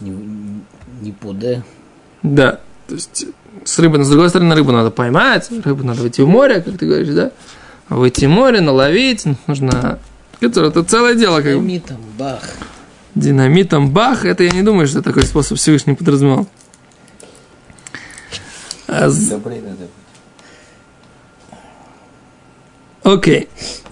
ни, 0.00 0.60
ни 1.02 1.10
по 1.12 1.32
Д. 1.32 1.62
Да. 2.22 2.60
То 2.88 2.94
есть 2.94 3.26
с 3.64 3.78
рыбой, 3.78 3.98
но 3.98 4.04
с 4.04 4.08
другой 4.10 4.28
стороны, 4.28 4.54
рыбу 4.56 4.72
надо 4.72 4.90
поймать, 4.90 5.48
рыбу 5.64 5.84
надо 5.84 6.02
выйти 6.02 6.20
в 6.20 6.28
море, 6.28 6.60
как 6.60 6.78
ты 6.78 6.86
говоришь, 6.86 7.14
да? 7.14 7.30
Выйти 7.88 8.24
в 8.24 8.30
море, 8.30 8.60
наловить, 8.60 9.24
нужно... 9.46 9.98
Это, 10.40 10.62
это 10.64 10.82
целое 10.82 11.14
дело, 11.14 11.36
как 11.42 11.54
бы. 11.56 11.60
Динамитом, 11.60 11.98
бах. 12.18 12.42
Динамитом 13.14 13.90
бах, 13.92 14.24
это 14.24 14.42
я 14.42 14.50
не 14.50 14.62
думаю, 14.62 14.88
что 14.88 15.00
такой 15.02 15.22
способ 15.22 15.58
Всевышний 15.58 15.94
подразумевал. 15.94 16.48
А 18.88 19.08
с- 19.08 19.28
Добрый 19.28 19.60
Окей. 23.02 23.48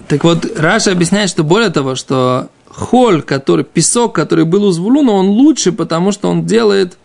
Так 0.08 0.24
вот, 0.24 0.58
Раша 0.58 0.92
объясняет, 0.92 1.30
что 1.30 1.44
более 1.44 1.70
того, 1.70 1.94
что 1.94 2.48
холь, 2.66 3.22
который, 3.22 3.64
песок, 3.64 4.14
который 4.14 4.44
был 4.44 4.64
у 4.64 4.70
Звулуна, 4.70 5.12
он 5.12 5.28
лучше, 5.28 5.72
потому 5.72 6.12
что 6.12 6.28
он 6.28 6.46
делает 6.46 6.96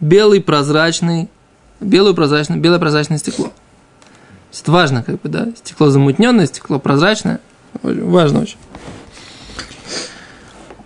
белый 0.00 0.40
прозрачный, 0.40 1.28
белую 1.80 2.14
прозрачное, 2.14 2.56
белое 2.56 2.78
прозрачное 2.78 3.18
стекло. 3.18 3.52
Это 4.60 4.72
важно, 4.72 5.02
как 5.02 5.20
бы, 5.20 5.28
да? 5.28 5.48
Стекло 5.56 5.90
замутненное, 5.90 6.46
стекло 6.46 6.78
прозрачное. 6.78 7.40
Важно 7.82 8.40
очень. 8.40 8.56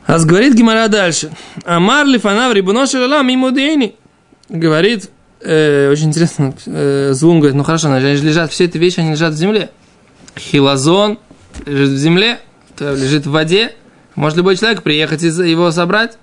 А 0.06 0.18
говорит 0.18 0.54
Гимара 0.54 0.88
дальше. 0.88 1.30
Амар 1.64 2.06
лифанав 2.06 2.52
рибунош 2.52 2.92
лала 2.92 3.22
мимудейни. 3.22 3.94
Говорит, 4.48 5.08
э, 5.40 5.88
очень 5.90 6.08
интересно, 6.08 6.52
э, 6.66 7.12
Звун 7.14 7.38
говорит, 7.38 7.56
ну 7.56 7.62
хорошо, 7.64 7.90
они 7.90 8.16
же 8.16 8.24
лежат, 8.24 8.50
все 8.50 8.64
эти 8.64 8.76
вещи, 8.76 9.00
они 9.00 9.12
лежат 9.12 9.32
в 9.32 9.36
земле. 9.36 9.70
Хилозон 10.38 11.18
лежит 11.66 11.90
в 11.90 11.96
земле, 11.96 12.40
то 12.76 12.94
лежит 12.94 13.26
в 13.26 13.30
воде. 13.30 13.72
Может 14.14 14.38
любой 14.38 14.56
человек 14.56 14.82
приехать 14.82 15.22
и 15.22 15.26
его 15.26 15.70
собрать? 15.70 16.18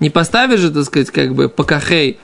Не 0.00 0.10
поставишь 0.10 0.60
же, 0.60 0.70
так 0.70 0.84
сказать, 0.84 1.10
как 1.10 1.34
бы 1.34 1.48
покахей 1.48 2.18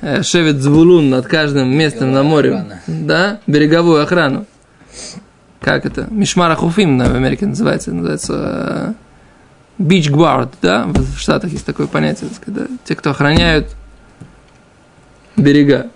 э, 0.00 0.22
Шевет 0.22 0.56
Звулун 0.62 1.10
над 1.10 1.26
каждым 1.26 1.68
местом 1.76 2.12
на 2.12 2.22
море. 2.22 2.54
Охрана. 2.54 2.80
Да? 2.86 3.40
Береговую 3.46 4.02
охрану. 4.02 4.46
Как 5.60 5.84
это? 5.86 6.06
Мишмара 6.10 6.54
Хуфим 6.54 6.96
на- 6.96 7.06
в 7.10 7.14
Америке 7.14 7.46
называется. 7.46 7.92
Называется 7.92 8.94
Beach 9.78 10.08
Guard, 10.10 10.50
да? 10.62 10.84
В 10.86 11.18
Штатах 11.18 11.52
есть 11.52 11.66
такое 11.66 11.86
понятие. 11.86 12.28
так 12.30 12.36
сказать, 12.42 12.68
да? 12.70 12.76
Те, 12.84 12.94
кто 12.94 13.10
охраняют 13.10 13.66
берега. 15.36 15.88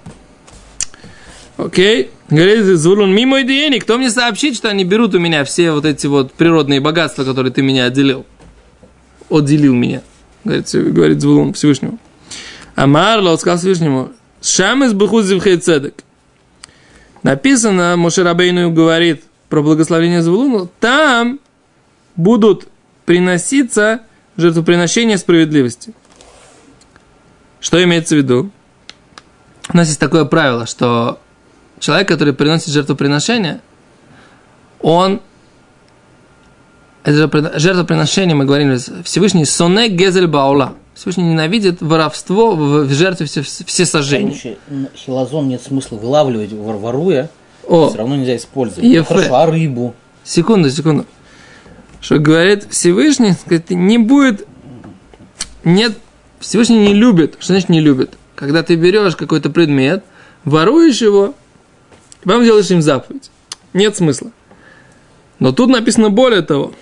Окей. 1.57 2.11
Говорит 2.33 2.65
Звулун, 2.65 3.15
мимо 3.15 3.43
идеи, 3.43 3.79
кто 3.79 3.99
мне 3.99 4.11
сообщит, 4.11 4.57
что 4.57 4.71
они 4.71 4.85
берут 4.85 5.15
у 5.15 5.19
меня 5.19 5.45
все 5.45 5.71
вот 5.71 5.85
эти 5.85 6.07
вот 6.07 6.33
природные 6.33 6.81
богатства, 6.81 7.25
которые 7.25 7.53
ты 7.53 7.61
меня 7.61 7.85
отделил. 7.85 8.25
Отделил 9.29 9.75
меня. 9.75 10.01
Говорит, 10.43 10.71
говорит 10.73 11.21
Звулун 11.21 11.53
Всевышнему. 11.53 11.99
Амар 12.75 13.21
Лот 13.21 13.39
сказал 13.39 13.59
Всевышнему, 13.59 14.12
Шам 14.41 14.83
из 14.83 14.95
Бахузивхей 14.95 15.59
Цедек. 15.59 16.05
Написано, 17.23 17.97
Мошерабейну 17.99 18.73
говорит 18.73 19.25
про 19.51 19.61
благословение 19.61 20.23
Звулуну, 20.23 20.71
там 20.81 21.39
будут 22.17 22.67
приноситься 23.05 24.01
жертвоприношения 24.39 25.19
справедливости. 25.19 25.93
Что 27.61 27.85
имеется 27.85 28.15
в 28.15 28.19
виду? 28.19 28.51
У 29.69 29.77
нас 29.77 29.89
есть 29.89 30.01
такое 30.01 30.25
правило, 30.25 30.65
что 30.65 31.21
человек, 31.83 32.07
который 32.07 32.33
приносит 32.33 32.69
жертвоприношение, 32.69 33.61
он 34.81 35.21
это 37.05 37.59
жертвоприношение, 37.59 38.37
мы 38.37 38.45
говорили, 38.45 38.79
Всевышний 39.03 39.45
соне 39.45 39.89
гезель 39.89 40.29
баула. 40.29 40.75
Всевышний 40.95 41.25
ненавидит 41.25 41.81
воровство 41.81 42.55
в 42.55 42.89
жертве 42.93 43.27
все, 43.27 43.43
все 43.43 43.85
сожжения. 43.85 44.57
Хилозон 44.95 45.49
нет 45.49 45.61
смысла 45.62 45.97
вылавливать, 45.97 46.53
вор- 46.53 46.77
воруя, 46.77 47.29
О, 47.67 47.89
все 47.89 47.99
равно 47.99 48.15
нельзя 48.15 48.37
использовать. 48.37 48.85
Ефе. 48.85 49.03
Хорошо, 49.03 49.35
а 49.35 49.47
рыбу? 49.47 49.95
секунду, 50.23 50.71
секунду. 50.71 51.05
Что 52.01 52.19
говорит 52.19 52.67
Всевышний, 52.71 53.33
сказать, 53.33 53.71
не 53.71 53.99
будет, 53.99 54.47
нет, 55.65 55.99
Всевышний 56.39 56.79
не 56.79 56.95
любит. 56.95 57.37
Что 57.41 57.55
значит 57.55 57.69
не 57.69 57.81
любит? 57.81 58.12
Когда 58.37 58.62
ты 58.62 58.77
берешь 58.77 59.17
какой-то 59.17 59.51
предмет, 59.51 60.05
воруешь 60.45 61.01
его, 61.03 61.35
потом 62.25 62.45
делаешь 62.45 62.71
им 62.71 62.83
заповедь. 62.83 63.31
Нет 63.73 63.97
смысла. 63.97 64.31
Но 65.38 65.52
тут 65.52 65.71
написано 65.71 66.11
более 66.11 66.43
того. 66.43 66.73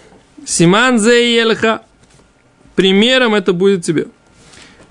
Симан 0.45 0.99
зе 0.99 1.37
елха. 1.37 1.83
Примером 2.75 3.35
это 3.35 3.53
будет 3.53 3.85
тебе. 3.85 4.09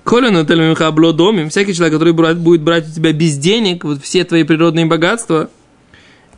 На 0.04 0.44
тельмимха 0.44 0.90
блодомим. 0.90 1.50
Всякий 1.50 1.74
человек, 1.74 1.94
который 1.94 2.12
будет 2.34 2.62
брать 2.62 2.88
у 2.88 2.92
тебя 2.92 3.12
без 3.12 3.36
денег, 3.36 3.84
вот 3.84 4.02
все 4.02 4.24
твои 4.24 4.42
природные 4.42 4.86
богатства, 4.86 5.50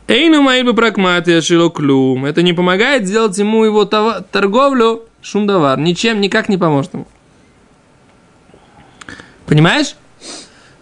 Эйну 0.07 0.43
бы 0.63 0.73
прагматия 0.73 1.41
клюм. 1.69 2.25
Это 2.25 2.41
не 2.41 2.53
помогает 2.53 3.07
сделать 3.07 3.37
ему 3.37 3.63
его 3.63 3.85
това- 3.85 4.21
торговлю 4.21 5.03
шумдовар. 5.21 5.79
Ничем, 5.79 6.19
никак 6.19 6.49
не 6.49 6.57
поможет 6.57 6.93
ему. 6.93 7.07
Понимаешь? 9.45 9.95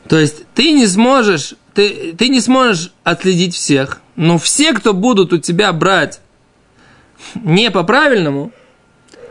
То 0.08 0.20
есть 0.20 0.46
ты 0.56 0.72
не 0.72 0.88
сможешь, 0.88 1.56
ты, 1.74 2.14
ты 2.14 2.30
не 2.30 2.42
сможешь 2.42 2.94
отследить 3.04 3.56
всех, 3.56 4.02
но 4.16 4.38
все, 4.38 4.74
кто 4.74 4.94
будут 4.94 5.34
у 5.34 5.38
тебя 5.38 5.72
брать 5.74 6.22
не 7.36 7.72
по 7.72 7.84
правильному, 7.84 8.52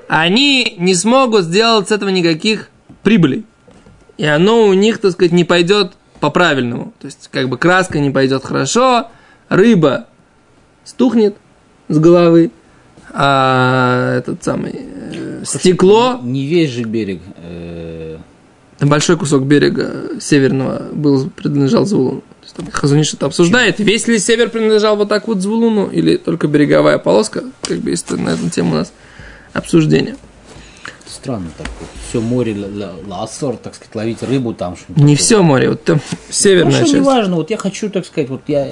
они 0.08 0.74
не 0.78 0.94
смогут 0.94 1.44
сделать 1.44 1.88
с 1.88 1.92
этого 1.92 2.08
никаких 2.08 2.68
прибылей. 3.02 3.44
И 4.16 4.24
оно 4.24 4.66
у 4.66 4.72
них, 4.72 4.98
так 4.98 5.12
сказать, 5.12 5.32
не 5.32 5.44
пойдет 5.44 5.92
по 6.20 6.30
правильному. 6.30 6.92
То 7.00 7.06
есть, 7.06 7.28
как 7.32 7.48
бы 7.48 7.56
краска 7.56 7.98
не 7.98 8.10
пойдет 8.10 8.44
хорошо, 8.44 9.08
рыба 9.48 10.06
стухнет 10.84 11.36
с 11.88 11.98
головы, 11.98 12.50
а 13.12 14.18
этот 14.18 14.44
самый 14.44 14.72
э, 14.74 15.42
стекло, 15.44 16.20
Не 16.22 16.46
весь 16.46 16.70
же 16.70 16.84
берег. 16.84 17.20
э, 17.38 18.18
большой 18.80 19.16
кусок 19.16 19.44
берега 19.44 20.20
северного 20.20 20.82
был, 20.92 21.30
принадлежал 21.30 21.86
Звулуну. 21.86 22.22
Там 22.56 22.68
Хазуниш 22.70 23.14
это 23.14 23.26
обсуждает, 23.26 23.78
весь 23.78 24.06
ли 24.08 24.18
север 24.18 24.50
принадлежал 24.50 24.96
вот 24.96 25.08
так 25.08 25.28
вот 25.28 25.40
Звулуну, 25.40 25.86
или 25.88 26.16
только 26.16 26.48
береговая 26.48 26.98
полоска, 26.98 27.44
как 27.62 27.78
бы 27.78 27.90
есть 27.90 28.10
на 28.10 28.30
эту 28.30 28.50
тему 28.50 28.72
у 28.72 28.74
нас 28.74 28.92
обсуждение. 29.52 30.16
Странно 31.06 31.48
так. 31.58 31.66
Все 32.08 32.20
море 32.20 32.54
ла- 32.56 32.86
ла- 33.08 33.18
лассор, 33.20 33.56
так 33.56 33.74
сказать, 33.74 33.94
ловить 33.94 34.22
рыбу 34.22 34.54
там. 34.54 34.76
что-нибудь 34.76 35.04
Не 35.04 35.14
такое. 35.14 35.24
все 35.24 35.42
море, 35.42 35.68
вот 35.70 35.84
там 35.84 36.00
Ну, 36.10 36.18
северная 36.30 36.72
что, 36.72 36.82
часть. 36.84 36.94
неважно, 36.94 37.36
вот 37.36 37.50
я 37.50 37.56
хочу, 37.56 37.90
так 37.90 38.06
сказать, 38.06 38.30
вот 38.30 38.42
я 38.46 38.68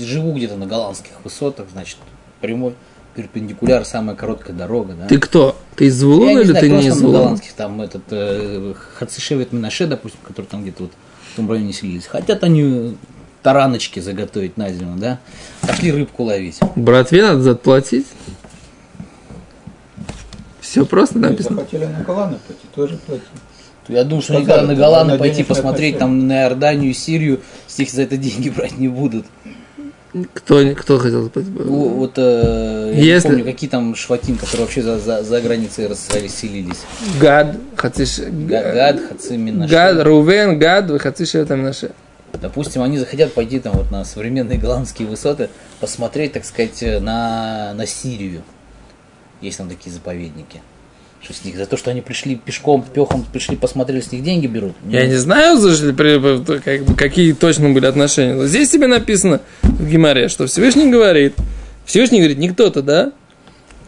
живу 0.00 0.32
где-то 0.32 0.56
на 0.56 0.66
голландских 0.66 1.12
высотах, 1.24 1.66
значит, 1.72 1.96
прямой 2.40 2.74
перпендикуляр, 3.16 3.84
самая 3.84 4.14
короткая 4.14 4.54
дорога, 4.54 4.94
да. 4.94 5.06
Ты 5.08 5.18
кто? 5.18 5.56
Ты 5.76 5.86
из 5.86 5.96
Звулуна 5.96 6.30
не 6.30 6.40
или 6.42 6.44
знаю, 6.44 6.60
ты 6.60 6.70
не 6.70 6.78
из 6.80 6.86
на 6.90 6.94
Звулуна? 6.94 7.18
голландских, 7.18 7.52
там 7.54 7.80
этот 7.80 8.02
э, 8.10 8.74
Хацишевет 8.98 9.52
Минаше, 9.52 9.86
допустим, 9.86 10.20
который 10.26 10.46
там 10.46 10.62
где-то 10.62 10.84
вот 10.84 10.92
в 11.32 11.36
том 11.36 11.50
районе 11.50 11.72
селились. 11.72 12.06
Хотят 12.06 12.44
они 12.44 12.96
тараночки 13.42 14.00
заготовить 14.00 14.56
на 14.56 14.70
зиму, 14.72 14.96
да? 14.98 15.18
Пошли 15.62 15.90
рыбку 15.92 16.24
ловить. 16.24 16.58
Братве 16.76 17.22
надо 17.22 17.42
заплатить. 17.42 18.06
Все 20.60 20.84
просто 20.84 21.18
Если 21.18 21.30
написано. 21.30 21.56
захотели 21.56 21.86
на 21.86 22.00
Голланд 22.04 22.38
пойти, 22.40 22.62
тоже 22.74 22.98
платить. 23.06 23.24
Я 23.88 24.04
думаю, 24.04 24.22
что 24.22 24.34
Ну, 24.34 24.38
они 24.40 24.46
да, 24.46 24.54
когда 24.56 24.66
на 24.68 24.72
это 24.72 24.80
Голланд 24.82 25.10
на 25.12 25.18
пойти 25.18 25.42
посмотреть 25.44 25.98
там 25.98 26.26
на 26.26 26.42
Иорданию, 26.42 26.92
Сирию, 26.92 27.40
с 27.66 27.78
них 27.78 27.90
за 27.90 28.02
это 28.02 28.16
деньги 28.16 28.50
брать 28.56 28.76
не 28.78 28.88
будут. 28.88 29.24
Кто, 30.34 30.74
кто 30.74 30.98
хотел 30.98 31.22
заплатить? 31.24 31.52
Ну, 31.54 31.88
вот 31.88 32.14
э, 32.16 32.92
я 32.96 33.00
Если- 33.14 33.28
не 33.28 33.34
помню, 33.36 33.44
какие 33.52 33.70
там 33.70 33.94
шватин, 33.94 34.36
которые 34.36 34.62
вообще 34.62 34.82
за, 34.82 34.98
за, 34.98 35.22
за 35.22 35.40
границей 35.40 35.86
расселились. 35.86 36.78
Гад, 37.20 37.56
хациш... 37.76 38.18
Гад, 38.20 39.00
Хацимин, 39.08 39.66
Гад, 39.66 40.02
Рувен, 40.02 40.58
Гад, 40.58 40.90
вы 40.90 40.98
хациш 40.98 41.30
там 41.46 41.62
наши. 41.62 41.90
Допустим, 42.40 42.82
они 42.82 42.98
захотят 42.98 43.32
пойти 43.32 43.58
там 43.58 43.74
вот 43.74 43.90
на 43.90 44.04
современные 44.04 44.58
голландские 44.58 45.08
высоты, 45.08 45.50
посмотреть, 45.80 46.32
так 46.32 46.44
сказать, 46.44 46.82
на, 46.82 47.74
на 47.74 47.86
Сирию. 47.86 48.42
Есть 49.40 49.58
там 49.58 49.68
такие 49.68 49.92
заповедники. 49.92 50.60
Что 51.20 51.34
с 51.34 51.44
них 51.44 51.56
за 51.56 51.66
то, 51.66 51.76
что 51.76 51.90
они 51.90 52.00
пришли 52.00 52.36
пешком, 52.36 52.82
пехом, 52.82 53.24
пришли 53.32 53.56
посмотрели, 53.56 54.00
с 54.00 54.12
них 54.12 54.22
деньги 54.22 54.46
берут. 54.46 54.74
Я 54.88 55.06
не 55.06 55.16
знаю, 55.16 55.58
какие 56.96 57.32
точно 57.32 57.70
были 57.70 57.86
отношения. 57.86 58.34
Но 58.34 58.46
здесь 58.46 58.70
тебе 58.70 58.86
написано 58.86 59.40
в 59.62 59.88
Гимаре, 59.88 60.28
что 60.28 60.46
Всевышний 60.46 60.90
говорит, 60.90 61.34
Всевышний 61.86 62.18
говорит, 62.18 62.38
не 62.38 62.50
кто-то, 62.50 62.82
да? 62.82 63.12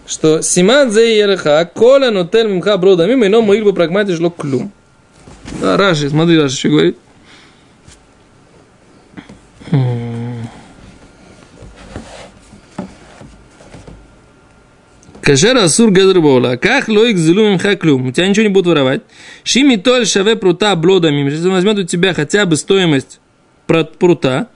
Что 0.06 0.42
Симан 0.42 0.90
зе 0.90 1.18
ереха, 1.20 1.64
коля 1.66 2.10
нотель 2.10 2.48
мимха 2.48 2.76
брода 2.78 3.06
мимо, 3.06 3.28
но 3.28 3.42
моих 3.42 3.62
бы 3.62 3.72
прагматиш 3.72 4.18
ло 4.18 4.30
клюм. 4.30 4.72
Да, 5.60 5.76
Раши, 5.76 6.10
смотри, 6.10 6.36
Раши 6.36 6.56
что 6.56 6.68
говорит. 6.68 6.98
Кашер 15.23 15.57
асур 15.59 15.90
газр 15.90 16.20
бола. 16.20 16.57
Как 16.57 16.88
лоик 16.88 17.16
зелу 17.16 17.51
мимха 17.51 17.77
клюм. 17.77 18.07
У 18.07 18.12
тебя 18.12 18.27
ничего 18.27 18.44
не 18.44 18.49
будут 18.49 18.68
воровать. 18.68 19.03
Шими 19.44 19.77
толь 19.77 20.07
шаве 20.07 20.35
прута 20.35 20.75
блодами. 20.77 21.31
Если 21.31 21.46
он 21.46 21.53
возьмет 21.55 21.79
у 21.79 21.85
тебя 21.85 22.14
хотя 22.14 22.46
бы 22.46 22.57
стоимость 22.57 23.20
прута. 23.66 24.49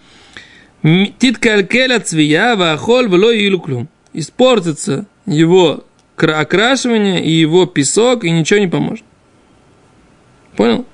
Тит 0.83 1.39
калькеля 1.39 2.01
цвия 2.01 2.57
вахоль 2.57 3.09
вло 3.09 3.31
илу 3.31 3.59
клюм. 3.61 3.89
Испортится 4.13 5.07
его 5.27 5.85
кра- 6.17 6.41
окрашивание 6.41 7.25
и 7.25 7.31
его 7.31 7.67
песок, 7.67 8.25
и 8.25 8.31
ничего 8.31 8.59
не 8.61 8.69
поможет. 8.69 9.05
Понял? 10.57 10.87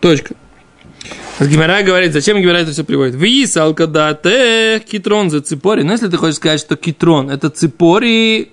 Точка. 0.00 0.34
Гимара 1.40 1.82
говорит, 1.82 2.12
зачем 2.12 2.40
Гимара 2.40 2.58
это 2.58 2.70
все 2.72 2.84
приводит? 2.84 3.14
Вис, 3.16 3.56
алкадате, 3.56 4.80
китрон 4.80 5.30
за 5.30 5.40
ципори. 5.40 5.82
Но 5.82 5.92
если 5.92 6.08
ты 6.08 6.16
хочешь 6.16 6.36
сказать, 6.36 6.60
что 6.60 6.76
китрон 6.76 7.28
это 7.30 7.50
ципори, 7.50 8.52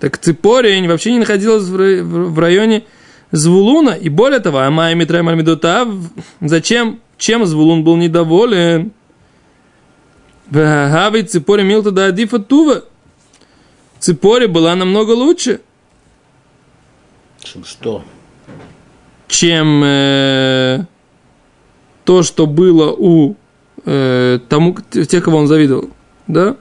так 0.00 0.18
ципори 0.18 0.86
вообще 0.86 1.12
не 1.12 1.18
находилась 1.18 1.64
в 1.64 1.76
ра- 1.76 2.02
в 2.02 2.34
в 2.34 2.38
районе 2.38 2.84
Звулуна. 3.30 3.90
И 3.90 4.08
более 4.08 4.40
того, 4.40 4.58
Амай 4.60 4.94
Митрай 4.94 5.20
Альмидотав, 5.20 5.88
зачем, 6.40 7.00
чем 7.18 7.44
Звулун 7.44 7.84
был 7.84 7.96
недоволен? 7.96 8.92
Хави 10.50 11.22
ципори 11.24 11.62
милта 11.62 11.90
да 11.90 12.06
адифа 12.06 12.38
тува. 12.38 12.84
Ципори 13.98 14.46
была 14.46 14.74
намного 14.76 15.10
лучше, 15.10 15.60
Чем 17.42 17.64
что? 17.64 18.02
чем 19.26 19.82
э, 19.84 20.86
то, 22.08 22.22
что 22.22 22.46
было 22.46 22.90
у 22.90 23.36
э, 23.84 24.38
тому, 24.48 24.74
тех, 24.90 25.22
кого 25.22 25.36
он 25.36 25.46
завидовал, 25.46 25.90
да? 26.26 26.56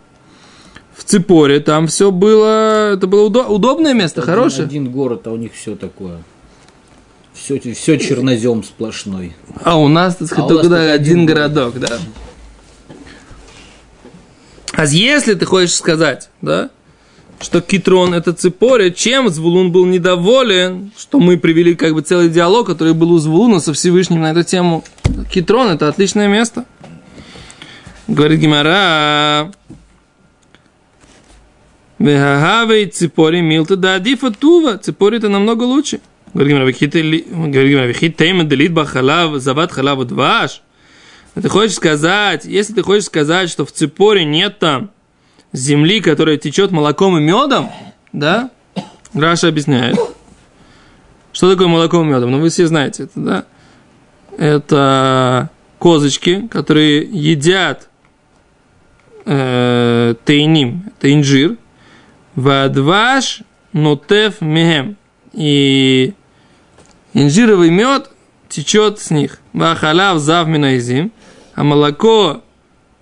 В 0.94 1.06
Ципоре 1.06 1.62
там 1.62 1.88
все 1.88 2.12
было, 2.12 2.92
это 2.92 3.08
было 3.08 3.30
удо- 3.30 3.48
удобное 3.48 3.94
место, 3.94 4.20
Один- 4.22 4.34
хорошее. 4.34 4.66
Один 4.66 4.92
город, 4.92 5.26
а 5.26 5.32
у 5.32 5.38
них 5.38 5.54
все 5.54 5.78
такое. 5.78 6.22
Все, 7.34 7.62
все 7.62 7.98
чернозем 7.98 8.62
сплошной. 8.62 9.38
А 9.64 9.80
у 9.80 9.88
нас, 9.88 10.18
так 10.18 10.28
сказать, 10.28 10.52
А 10.52 10.54
только 10.54 10.68
нас 10.68 10.80
один 10.82 10.92
один 10.92 11.26
городок, 11.26 11.80
да. 11.80 11.98
А 14.74 14.86
если 14.86 15.34
ты 15.36 15.46
хочешь 15.46 15.76
сказать, 15.76 16.30
да, 16.42 16.72
что 17.40 17.62
Китрон 17.62 18.14
это 18.14 18.34
Ципоря, 18.34 18.90
чем 18.90 19.30
Звулун 19.30 19.72
был 19.72 19.86
недоволен, 19.86 20.92
что 20.98 21.20
мы 21.20 21.38
привели 21.38 21.76
как 21.76 21.94
бы 21.94 22.02
целый 22.02 22.30
диалог, 22.30 22.68
который 22.68 22.94
был 22.94 23.12
у 23.12 23.20
Звулуна 23.20 23.60
со 23.60 23.74
Всевышним 23.74 24.22
на 24.22 24.32
эту 24.32 24.44
тему. 24.44 24.84
Китрон 25.32 25.70
это 25.70 25.88
отличное 25.88 26.28
место. 26.28 26.66
Говорит 28.08 28.40
Гимара. 28.40 29.52
Вехагавей 32.00 32.86
ципори 32.88 33.42
милта 33.42 33.76
да 33.76 33.96
адифа 33.96 34.32
тува. 34.32 34.78
Ципори 34.78 35.18
это 35.18 35.30
намного 35.30 35.64
лучше. 35.64 36.00
Говорит 36.34 36.54
Гимара, 36.54 37.86
вехит 37.86 38.18
тейма 38.18 38.44
делит 38.44 38.74
бахалав, 38.74 39.40
зават 39.42 39.72
халаву 39.72 40.06
дваш. 40.06 40.62
Ты 41.36 41.50
хочешь 41.50 41.76
сказать, 41.76 42.46
если 42.46 42.74
ты 42.74 42.82
хочешь 42.82 43.06
сказать, 43.06 43.50
что 43.50 43.64
в 43.66 43.72
ципоре 43.72 44.26
нет 44.26 44.58
там 44.58 44.90
земли, 45.54 46.02
которая 46.02 46.38
течет 46.38 46.72
молоком 46.72 47.18
и 47.18 47.22
медом, 47.22 47.70
да? 48.14 48.50
Раша 49.14 49.48
объясняет. 49.48 49.98
Что 51.32 51.52
такое 51.52 51.68
молоком 51.68 52.08
и 52.08 52.14
медом? 52.14 52.32
Ну, 52.32 52.40
вы 52.40 52.50
все 52.50 52.68
знаете 52.68 53.04
это, 53.04 53.20
да? 53.20 53.46
Это 54.38 55.50
козочки, 55.80 56.48
которые 56.48 57.02
едят 57.02 57.90
э, 59.26 60.16
тейним, 60.26 60.92
это 60.98 61.14
инжир, 61.14 61.58
вадваш 62.36 63.42
нотев 63.74 64.42
мехем. 64.42 64.98
И 65.34 66.14
инжировый 67.14 67.70
мед 67.70 68.10
течет 68.50 69.00
с 69.00 69.12
них. 69.12 69.40
Вахалав 69.54 70.20
зав 70.20 70.48
минайзим, 70.48 71.12
а 71.54 71.64
молоко 71.64 72.44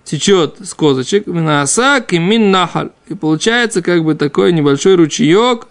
течет 0.06 0.56
с 0.64 0.72
козочек, 0.72 1.26
минасак 1.26 2.12
и 2.14 2.18
мин 2.18 2.50
нахаль. 2.50 2.90
И 3.08 3.14
получается 3.14 3.82
как 3.82 4.04
бы 4.04 4.14
такой 4.14 4.52
небольшой 4.52 4.94
ручеек 4.94 5.66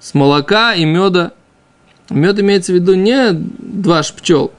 с 0.00 0.14
молока 0.14 0.74
и 0.74 0.84
меда. 0.84 1.32
Мед 2.10 2.40
имеется 2.40 2.72
в 2.72 2.74
виду 2.74 2.94
не 2.94 3.32
два 3.32 4.02
пчел, 4.02 4.52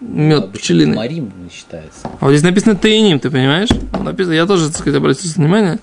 мед 0.00 0.44
Обычно 0.44 0.58
пчелиный. 0.58 0.96
Марим 0.96 1.32
считается. 1.52 2.00
А 2.04 2.26
вот 2.26 2.30
здесь 2.32 2.42
написано 2.42 2.76
таиним, 2.76 3.18
ты 3.18 3.30
понимаешь? 3.30 3.70
Написано, 3.92 4.34
я 4.34 4.46
тоже, 4.46 4.68
так 4.68 4.76
сказать, 4.76 4.98
обратил 4.98 5.30
внимание, 5.34 5.78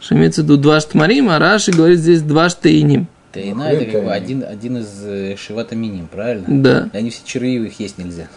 что 0.00 0.14
имеется 0.14 0.42
в 0.42 0.44
виду 0.44 0.56
два 0.56 0.80
штмарим, 0.80 1.28
а 1.28 1.38
Раши 1.38 1.72
говорит 1.72 1.98
здесь 1.98 2.22
два 2.22 2.48
таиним. 2.48 3.06
Тайна 3.32 3.70
это 3.70 3.84
как 3.84 4.04
бы 4.04 4.12
один, 4.12 4.42
один 4.42 4.78
из 4.78 4.88
э, 5.04 5.36
шивата 5.36 5.76
миним, 5.76 6.08
правильно? 6.08 6.46
Да. 6.48 6.90
И 6.92 6.96
они 6.96 7.10
все 7.10 7.20
червивые, 7.24 7.70
их 7.70 7.78
есть 7.78 7.96
нельзя. 7.96 8.28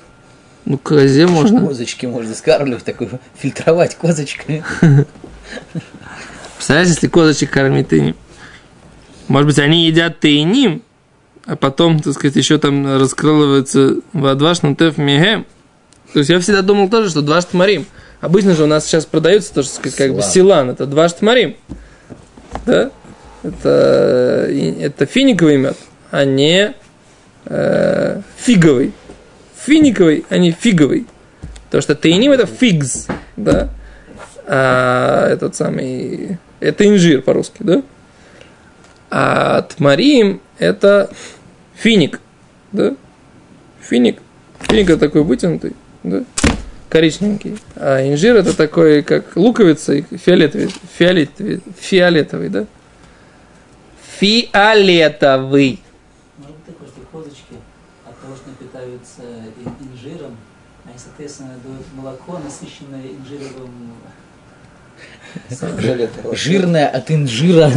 Ну, 0.66 0.78
козе 0.78 1.28
можно. 1.28 1.68
Козочки 1.68 2.06
можно 2.06 2.34
скармливать, 2.34 2.84
такой 2.84 3.10
фильтровать 3.36 3.96
козочками. 3.96 4.64
Представляешь, 6.56 6.90
если 6.90 7.08
козочек 7.08 7.52
кормить 7.52 7.90
таиним? 7.90 8.16
Может 9.28 9.48
быть, 9.48 9.60
они 9.60 9.86
едят 9.86 10.20
таиним, 10.20 10.82
а 11.46 11.56
потом, 11.56 12.00
так 12.00 12.14
сказать, 12.14 12.36
еще 12.36 12.58
там 12.58 12.98
раскрылывается 13.00 13.98
вадваш 14.14 14.62
нутеф 14.62 14.98
мегем. 14.98 15.46
То 16.14 16.20
есть 16.20 16.30
я 16.30 16.40
всегда 16.40 16.62
думал 16.62 16.90
тоже, 16.90 17.10
что 17.10 17.22
два 17.22 17.42
штмарим. 17.42 17.86
Обычно 18.22 18.56
же 18.56 18.64
у 18.64 18.68
нас 18.68 18.86
сейчас 18.86 19.06
продается 19.06 19.54
тоже, 19.54 19.68
так 19.70 19.78
сказать, 19.78 19.98
как 19.98 20.16
бы 20.16 20.22
Силан. 20.22 20.70
Это 20.70 20.86
два 20.86 21.10
штмарим. 21.10 21.58
Да? 22.66 22.92
Это, 23.44 24.48
это 24.50 25.06
финиковый 25.06 25.58
мед, 25.58 25.78
а 26.12 26.24
не 26.24 26.74
э, 27.46 28.22
фиговый. 28.38 28.94
Финиковый, 29.66 30.26
а 30.30 30.38
не 30.38 30.52
фиговый. 30.52 31.06
Потому 31.66 31.82
что 31.82 31.96
таиним 31.96 32.32
это 32.32 32.46
фигс, 32.46 33.08
да? 33.36 33.70
А 34.46 35.28
этот 35.30 35.56
самый... 35.56 36.38
Это 36.60 36.86
инжир 36.88 37.22
по-русски, 37.22 37.58
да? 37.62 37.84
А 39.10 39.62
тмарим 39.62 40.42
это 40.60 41.10
финик, 41.76 42.20
да? 42.72 42.96
Финик. 43.82 44.20
Финик 44.62 44.90
это 44.90 45.00
такой 45.00 45.24
вытянутый, 45.24 45.76
да? 46.04 46.24
Коричневенький. 46.90 47.58
А 47.76 48.08
инжир 48.08 48.36
это 48.36 48.56
такой, 48.56 49.02
как 49.02 49.36
луковица, 49.36 50.02
фиолетовый, 50.02 50.70
фиолетовый, 50.98 51.62
фиолетовый, 51.80 52.50
да? 52.50 52.66
Фиолетовый. 54.20 55.82
Может 56.38 56.56
быть 56.56 56.66
такое, 56.66 56.88
что 56.88 57.02
козочки 57.12 57.56
от 58.06 58.16
ин- 58.86 59.92
инжиром, 59.92 60.36
они, 60.86 60.96
соответственно, 60.98 61.56
дают 61.64 61.86
молоко, 61.96 62.40
насыщенное 62.44 63.04
инжировым 63.18 63.94
Желетово. 65.80 66.36
Жирная 66.36 66.88
от 66.88 67.10
инжира. 67.10 67.72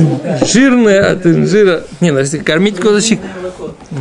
Жирное 0.44 1.12
от 1.12 1.26
инжира. 1.26 1.84
Не, 2.00 2.10
ну 2.12 2.18
если 2.18 2.38
кормить 2.38 2.76
козочек, 2.76 3.20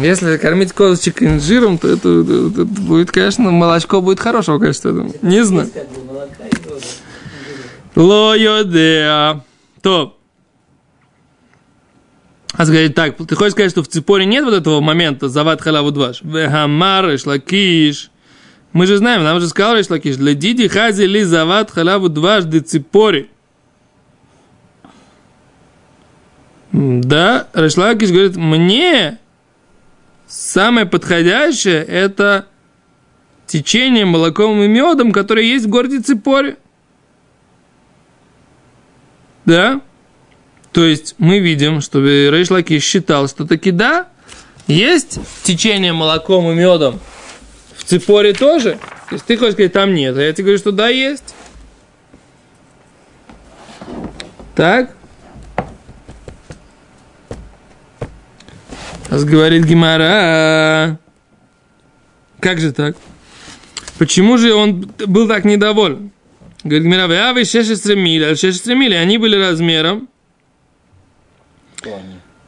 если 0.01 0.37
кормить 0.37 0.73
козочек 0.73 1.23
инжиром, 1.23 1.77
то 1.77 1.87
это, 1.87 2.09
это 2.09 2.65
будет, 2.65 3.11
конечно, 3.11 3.51
молочко 3.51 4.01
будет 4.01 4.19
хорошего 4.19 4.59
качества. 4.59 5.09
Не 5.21 5.43
знаю. 5.45 5.69
Ло 7.95 8.35
йодеа. 8.35 9.41
То. 9.81 10.14
А 12.57 12.65
говорит 12.65 12.95
так, 12.95 13.17
ты 13.17 13.35
хочешь 13.35 13.51
сказать, 13.51 13.71
что 13.71 13.83
в 13.83 13.87
ципоре 13.87 14.25
нет 14.25 14.45
вот 14.45 14.53
этого 14.53 14.79
момента 14.79 15.27
зават 15.27 15.61
халаву 15.61 15.91
дваш? 15.91 16.21
Вехамар, 16.21 17.17
шлакиш. 17.19 18.11
Мы 18.71 18.85
же 18.87 18.97
знаем, 18.97 19.23
нам 19.23 19.39
же 19.39 19.47
сказал 19.47 19.81
шлакиш. 19.83 20.15
Для 20.15 20.33
диди 20.33 20.67
хази 20.67 21.03
ли 21.03 21.23
зават 21.23 21.71
халаву 21.71 22.07
дваш 22.09 22.45
де 22.45 22.61
ципори. 22.61 23.29
М, 26.71 27.01
Да, 27.01 27.47
Решлакиш 27.53 28.09
говорит, 28.09 28.35
мне 28.35 29.19
самое 30.27 30.85
подходящее 30.85 31.83
это 31.83 32.47
течение 33.47 34.05
молоком 34.05 34.61
и 34.61 34.67
медом, 34.67 35.11
которое 35.11 35.45
есть 35.45 35.65
в 35.65 35.69
городе 35.69 35.99
Ципоре. 35.99 36.57
Да? 39.45 39.81
То 40.75 40.83
есть 40.83 41.15
мы 41.19 41.39
видим, 41.39 41.79
что 41.79 42.01
Рейш 42.03 42.49
Лакиш 42.49 42.83
считал, 42.83 43.29
что 43.29 43.47
таки 43.47 43.71
да, 43.71 44.09
есть 44.67 45.19
течение 45.43 45.93
молоком 45.93 46.51
и 46.51 46.53
медом 46.53 46.99
в 47.77 47.85
Ципоре 47.85 48.33
тоже. 48.33 48.77
То 49.07 49.13
есть 49.13 49.23
ты 49.23 49.37
хочешь 49.37 49.53
сказать, 49.53 49.71
там 49.71 49.93
нет, 49.93 50.17
а 50.17 50.21
я 50.21 50.33
тебе 50.33 50.43
говорю, 50.43 50.57
что 50.57 50.73
да, 50.73 50.89
есть. 50.89 51.33
Так? 54.53 54.93
Раз 59.07 59.23
говорит 59.23 59.63
Гимара. 59.63 60.99
Как 62.41 62.59
же 62.59 62.73
так? 62.73 62.97
Почему 63.97 64.37
же 64.37 64.53
он 64.53 64.91
был 65.07 65.29
так 65.29 65.45
недоволен? 65.45 66.11
Говорит 66.65 66.83
Гимара, 66.83 67.29
а 67.29 67.33
вы 67.33 67.45
16 67.45 67.95
миль, 67.95 68.25
а 68.25 68.35
16 68.35 68.67
миль, 68.75 68.93
они 68.93 69.17
были 69.17 69.37
размером. 69.37 70.09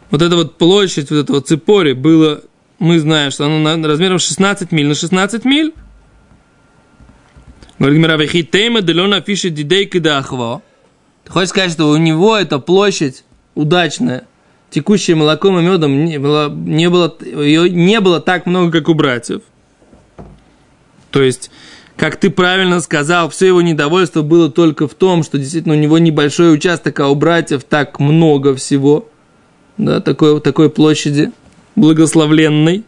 Вот 0.10 0.22
эта 0.22 0.36
вот 0.36 0.58
площадь, 0.58 1.10
вот 1.12 1.18
этого 1.20 1.42
ципори 1.42 1.94
было, 1.94 2.42
мы 2.80 3.00
знаем, 3.00 3.32
что 3.32 3.46
оно 3.46 3.60
на- 3.60 3.88
размером 3.88 4.20
16 4.20 4.72
миль 4.72 4.88
на 4.88 4.96
16 4.96 5.46
миль. 5.46 5.74
Говорит 7.80 8.00
Гимара, 8.00 8.18
«Вехи 8.18 8.44
тейма 8.44 8.82
делона 8.82 9.22
фиши 9.22 9.50
дидей 9.50 9.86
кидахво». 9.86 10.62
Ты 11.26 11.32
хочешь 11.32 11.50
сказать, 11.50 11.72
что 11.72 11.90
у 11.90 11.98
него 11.98 12.36
эта 12.38 12.58
площадь 12.58 13.24
удачная, 13.54 14.26
текущая 14.70 15.16
молоком 15.16 15.60
и 15.60 15.62
медом, 15.62 16.06
не 16.06 16.20
было, 16.20 16.50
не 16.50 16.90
было, 16.90 17.16
ее 17.22 17.70
не 17.70 18.00
было 18.00 18.20
так 18.22 18.46
много, 18.46 18.80
как 18.80 18.90
у 18.90 18.94
братьев. 18.94 19.42
То 21.12 21.22
есть, 21.22 21.52
как 21.96 22.18
ты 22.18 22.30
правильно 22.30 22.80
сказал, 22.80 23.30
все 23.30 23.48
его 23.48 23.62
недовольство 23.62 24.22
было 24.22 24.50
только 24.50 24.88
в 24.88 24.94
том, 24.94 25.24
что 25.24 25.38
действительно 25.38 25.76
у 25.76 25.78
него 25.78 25.98
небольшой 25.98 26.54
участок, 26.54 27.00
а 27.00 27.10
у 27.10 27.16
братьев 27.16 27.64
так 27.64 28.00
много 28.00 28.56
всего, 28.56 29.10
да, 29.78 30.02
такой, 30.02 30.42
такой 30.42 30.70
площади 30.70 31.32
благословленной. 31.76 32.84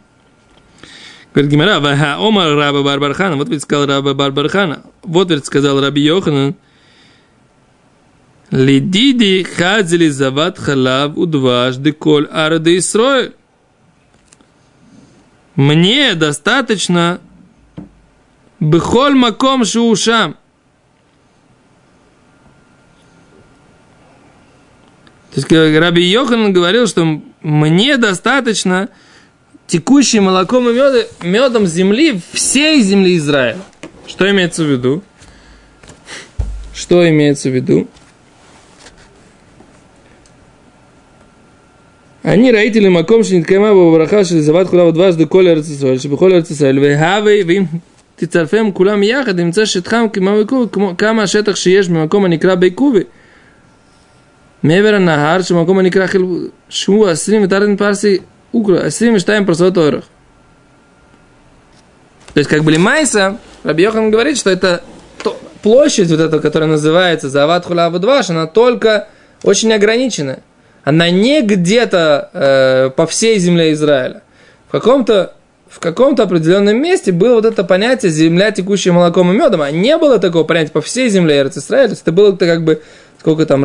Говорит 1.32 1.50
Гимара, 1.52 1.78
«Ваха 1.78 2.16
омар 2.18 2.56
раба 2.56 2.82
Барбархана». 2.82 3.36
Вот 3.36 3.48
ведь 3.48 3.62
сказал 3.62 3.86
раба 3.86 4.14
Барбархана. 4.14 4.82
Вот 5.02 5.30
ведь 5.30 5.46
сказал 5.46 5.80
раби 5.80 6.02
Йоханан. 6.02 6.56
Лидиди 8.50 9.44
хадзили 9.44 10.08
зават 10.08 10.58
халав 10.58 11.16
удваш 11.16 11.76
деколь 11.76 12.26
арды 12.26 12.78
Исроэль. 12.78 13.34
Мне 15.54 16.14
достаточно 16.14 17.20
бехоль 18.58 19.14
маком 19.14 19.64
шушам. 19.64 20.36
То 25.33 25.41
есть 25.41 25.51
Раби 25.51 26.03
Йохан 26.03 26.53
говорил, 26.53 26.87
что 26.87 27.19
мне 27.41 27.97
достаточно 27.97 28.89
текущим 29.67 30.23
молоком 30.25 30.69
и 30.69 30.73
медом, 30.73 31.03
медом 31.21 31.67
земли, 31.67 32.19
всей 32.31 32.81
земли 32.81 33.17
Израиля. 33.17 33.57
Что 34.07 34.29
имеется 34.29 34.63
в 34.63 34.67
виду? 34.67 35.01
Что 36.73 37.07
имеется 37.09 37.49
в 37.49 37.53
виду? 37.55 37.87
они 42.25 42.51
родители 42.51 42.87
маком 42.89 43.23
שנתקיימה 43.23 43.73
בו 43.73 43.91
ברכה 43.91 44.25
של 44.25 44.39
זבת 44.41 44.67
כולה 44.67 44.83
ודבש 44.85 45.15
דכל 45.15 45.47
ארץ 45.47 45.69
ישראל, 45.69 45.97
שבכל 45.97 46.33
ארץ 46.33 46.51
ישראל, 46.51 46.79
והווה, 46.79 47.33
ואם 47.47 47.63
תצרפם 48.15 48.71
כולם 48.73 49.03
יחד, 49.03 49.39
נמצא 49.39 49.65
שטחם 49.65 50.05
כמה 50.13 50.39
בקובי, 50.41 50.69
כמו- 50.71 50.93
כמה 50.97 51.23
השטח 51.23 51.55
שיש 51.55 51.89
במקום 51.89 52.25
הנקרא 52.25 52.55
Мевера 54.62 54.98
нахар, 54.98 55.42
шумаком 55.44 55.78
они 55.78 55.90
крахил 55.90 56.52
шму 56.68 57.04
асрим, 57.04 57.48
тарден 57.48 57.76
парси 57.78 58.22
укро, 58.52 58.86
асрим 58.86 59.16
и 59.16 59.18
штайм 59.18 59.46
просвот 59.46 59.76
орах. 59.78 60.04
То 62.34 62.38
есть, 62.38 62.50
как 62.50 62.62
были 62.62 62.76
майса, 62.76 63.38
Рабьехан 63.64 64.10
говорит, 64.10 64.36
что 64.36 64.50
это 64.50 64.82
то, 65.22 65.38
площадь 65.62 66.10
вот 66.10 66.20
эта, 66.20 66.38
которая 66.38 66.68
называется 66.68 67.28
Зават 67.28 67.66
Хула 67.66 67.90
Дваш, 67.90 68.30
она 68.30 68.46
только 68.46 69.08
очень 69.42 69.72
ограничена. 69.72 70.40
Она 70.84 71.10
не 71.10 71.42
где-то 71.42 72.30
э, 72.32 72.90
по 72.90 73.06
всей 73.06 73.38
земле 73.38 73.72
Израиля. 73.72 74.22
В 74.68 74.72
каком-то 74.72 75.34
в 75.68 75.78
каком-то 75.78 76.24
определенном 76.24 76.82
месте 76.82 77.12
было 77.12 77.36
вот 77.36 77.44
это 77.44 77.62
понятие 77.62 78.10
«земля, 78.10 78.50
текущая 78.50 78.90
молоком 78.90 79.30
и 79.30 79.36
медом», 79.36 79.62
а 79.62 79.70
не 79.70 79.96
было 79.98 80.18
такого 80.18 80.42
понятия 80.42 80.72
по 80.72 80.80
всей 80.80 81.08
земле 81.08 81.42
Израиля. 81.42 81.86
то 81.86 81.92
есть 81.92 82.02
это 82.02 82.10
было 82.10 82.32
-то 82.32 82.38
как 82.38 82.64
бы 82.64 82.82
сколько 83.20 83.44
там, 83.44 83.64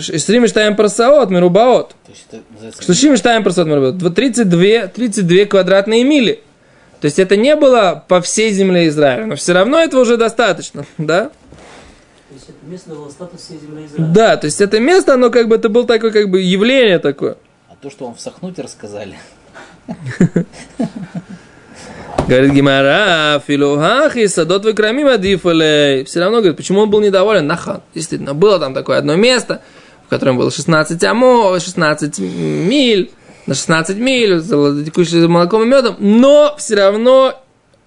Стрим 0.00 0.46
Штайм 0.46 0.76
Парсаот, 0.76 1.30
Мирубаот. 1.30 1.90
То 1.90 2.12
есть 2.12 2.26
это 2.30 2.42
называется... 2.52 2.82
Что 2.82 2.94
Шим 2.94 3.16
Штайм 3.16 3.42
Парсаот, 3.42 3.66
Мирубаот? 3.66 4.14
32, 4.14 4.86
32 4.86 5.44
квадратные 5.46 6.04
мили. 6.04 6.42
То 7.00 7.06
есть 7.06 7.18
это 7.18 7.36
не 7.36 7.56
было 7.56 8.04
по 8.06 8.20
всей 8.20 8.52
земле 8.52 8.88
Израиля, 8.88 9.26
но 9.26 9.34
все 9.34 9.52
равно 9.52 9.78
этого 9.80 10.02
уже 10.02 10.16
достаточно, 10.16 10.86
да? 10.96 11.24
То 11.24 12.34
есть 12.34 12.48
это 12.48 12.58
место 12.70 12.90
дало 12.90 13.10
статус 13.10 13.40
всей 13.42 13.58
земли 13.58 13.86
Израиля. 13.86 14.12
Да, 14.12 14.36
то 14.36 14.46
есть 14.46 14.60
это 14.60 14.78
место, 14.80 15.14
оно 15.14 15.30
как 15.30 15.48
бы, 15.48 15.56
это 15.56 15.68
было 15.68 15.86
такое 15.86 16.12
как 16.12 16.30
бы 16.30 16.40
явление 16.40 17.00
такое. 17.00 17.36
А 17.68 17.74
то, 17.80 17.90
что 17.90 18.06
вам 18.06 18.14
в 18.14 18.20
Сахнуте 18.20 18.62
рассказали, 18.62 19.18
Говорит 22.28 22.54
Гимара, 22.54 23.40
филухахи, 23.46 24.26
садот 24.26 24.64
выкрамим 24.64 25.06
адифалей. 25.06 26.04
Все 26.04 26.18
равно, 26.18 26.38
говорит, 26.38 26.56
почему 26.56 26.80
он 26.80 26.90
был 26.90 27.00
недоволен? 27.00 27.46
Нахан. 27.46 27.82
Действительно, 27.94 28.34
было 28.34 28.58
там 28.58 28.74
такое 28.74 28.98
одно 28.98 29.14
место, 29.14 29.62
в 30.06 30.08
котором 30.10 30.36
было 30.36 30.50
16 30.50 31.04
амо, 31.04 31.56
16 31.60 32.18
миль, 32.18 33.12
на 33.46 33.54
16 33.54 33.96
миль, 33.98 34.40
с 34.40 34.48
текущим 34.84 35.30
молоком 35.30 35.62
и 35.62 35.66
медом, 35.66 35.94
но 36.00 36.56
все 36.58 36.74
равно 36.74 37.40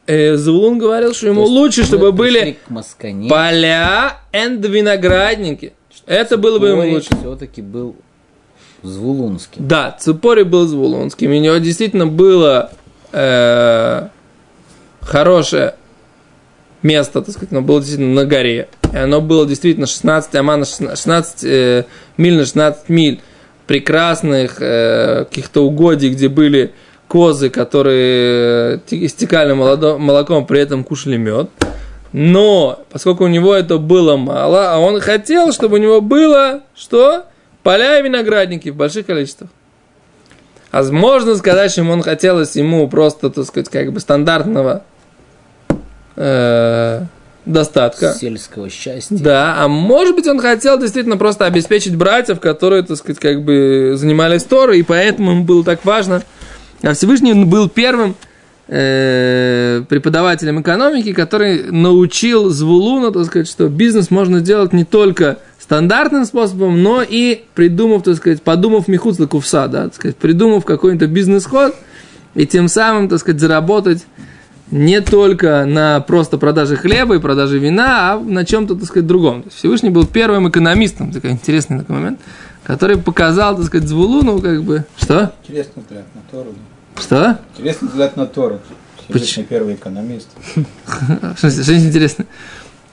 э, 0.08 0.38
Зулун 0.38 0.78
говорил, 0.78 1.14
что 1.14 1.28
ему 1.28 1.44
лучше, 1.44 1.84
чтобы 1.84 2.14
были 2.14 2.58
поля 3.28 4.22
и 4.32 4.38
виноградники. 4.38 5.74
Это 6.06 6.38
было 6.38 6.60
бы 6.60 6.70
ему 6.70 6.94
лучше. 6.94 7.10
все-таки 7.20 7.62
был 7.62 7.98
Звулунским. 8.84 9.68
Да, 9.68 9.98
Цупори 10.00 10.44
был 10.44 10.66
Звулонским. 10.66 11.30
У 11.30 11.34
него 11.34 11.58
действительно 11.58 12.08
было 12.08 12.72
э, 13.12 14.08
хорошее 15.02 15.76
место, 16.82 17.22
так 17.22 17.34
сказать, 17.34 17.52
оно 17.52 17.62
было 17.62 17.80
действительно 17.80 18.14
на 18.22 18.26
горе. 18.26 18.70
И 18.94 18.98
оно 18.98 19.22
было 19.22 19.46
действительно 19.46 19.88
16 19.88 20.34
ама 20.36 20.58
на 20.58 20.66
16, 20.66 20.98
16 20.98 21.44
э, 21.44 21.86
миль 22.18 22.38
на 22.38 22.46
16 22.46 22.90
миль 22.90 23.22
прекрасных 23.68 24.58
э, 24.62 25.26
каких-то 25.26 25.66
угодий, 25.66 26.10
где 26.10 26.28
были 26.30 26.74
козы, 27.08 27.50
которые 27.50 28.80
те- 28.86 29.06
истекали 29.06 29.54
молодо- 29.54 29.98
молоком, 29.98 30.46
при 30.46 30.60
этом 30.60 30.84
кушали 30.84 31.18
мед. 31.18 31.50
Но, 32.12 32.84
поскольку 32.92 33.26
у 33.26 33.28
него 33.28 33.54
это 33.54 33.78
было 33.78 34.18
мало, 34.18 34.74
а 34.74 34.80
он 34.80 35.00
хотел, 35.00 35.52
чтобы 35.52 35.76
у 35.76 35.80
него 35.80 36.02
было 36.02 36.62
что? 36.76 37.26
Поля 37.62 38.00
и 38.00 38.04
виноградники 38.04 38.70
в 38.70 38.76
больших 38.76 39.06
количествах. 39.06 39.50
А 40.72 40.84
можно 40.84 41.36
сказать, 41.36 41.72
что 41.72 41.84
он 41.84 42.02
хотелось 42.02 42.56
ему 42.56 42.88
просто, 42.88 43.30
так 43.30 43.46
сказать, 43.46 43.70
как 43.70 43.92
бы 43.92 44.00
стандартного 44.00 44.84
э, 46.16 47.02
достатка. 47.46 48.14
Сельского 48.14 48.70
счастья. 48.70 49.18
Да, 49.18 49.56
а 49.58 49.68
может 49.68 50.16
быть 50.16 50.28
он 50.28 50.40
хотел 50.40 50.80
действительно 50.80 51.18
просто 51.18 51.46
обеспечить 51.46 51.96
братьев, 51.96 52.40
которые, 52.40 52.84
так 52.84 52.98
сказать, 52.98 53.20
как 53.20 53.44
бы 53.44 53.94
занимались 53.96 54.44
Торой, 54.44 54.80
и 54.80 54.84
поэтому 54.84 55.32
ему 55.32 55.44
было 55.44 55.64
так 55.64 55.84
важно. 55.86 56.22
А 56.84 56.94
Всевышний 56.94 57.34
был 57.34 57.68
первым 57.68 58.16
э, 58.68 59.82
преподавателем 59.90 60.62
экономики, 60.62 61.14
который 61.14 61.64
научил 61.72 62.50
Звулуна, 62.50 63.12
так 63.12 63.26
сказать, 63.26 63.50
что 63.50 63.68
бизнес 63.68 64.12
можно 64.12 64.40
делать 64.40 64.72
не 64.72 64.86
только 64.86 65.40
стандартным 65.70 66.26
способом, 66.26 66.82
но 66.82 67.04
и 67.08 67.44
придумав, 67.54 68.02
так 68.02 68.16
сказать, 68.16 68.42
подумав 68.42 68.88
михуц 68.88 69.18
кувса, 69.30 69.68
да, 69.68 69.84
так 69.84 69.94
сказать, 69.94 70.16
придумав 70.16 70.66
какой-то 70.66 71.06
бизнес-ход, 71.06 71.76
и 72.34 72.48
тем 72.48 72.68
самым, 72.68 73.08
так 73.08 73.20
сказать, 73.20 73.40
заработать 73.40 74.04
не 74.72 75.00
только 75.00 75.66
на 75.66 76.00
просто 76.00 76.40
продаже 76.40 76.76
хлеба 76.76 77.18
и 77.18 77.20
продаже 77.20 77.60
вина, 77.60 78.14
а 78.14 78.20
на 78.20 78.46
чем-то, 78.46 78.74
так 78.74 78.86
сказать, 78.86 79.06
другом. 79.06 79.46
Всевышний 79.54 79.92
был 79.92 80.08
первым 80.08 80.50
экономистом, 80.50 81.12
такой 81.12 81.30
интересный 81.30 81.78
такой 81.78 81.98
момент, 81.98 82.20
который 82.64 82.98
показал, 82.98 83.56
так 83.56 83.66
сказать, 83.66 83.88
Звулуну, 83.88 84.40
как 84.40 84.64
бы... 84.64 84.86
Что? 84.98 85.34
Интересный 85.44 85.84
взгляд 85.84 86.06
на 86.16 86.22
Тору. 86.32 86.56
Что? 87.00 87.40
Интересный 87.56 87.90
взгляд 87.90 88.18
на 88.18 88.26
Тору. 88.26 88.60
Почему? 89.06 89.20
Всевышний 89.20 89.44
первый 89.44 89.76
экономист. 89.76 90.30
Что, 91.38 91.76
интересно? 91.76 92.26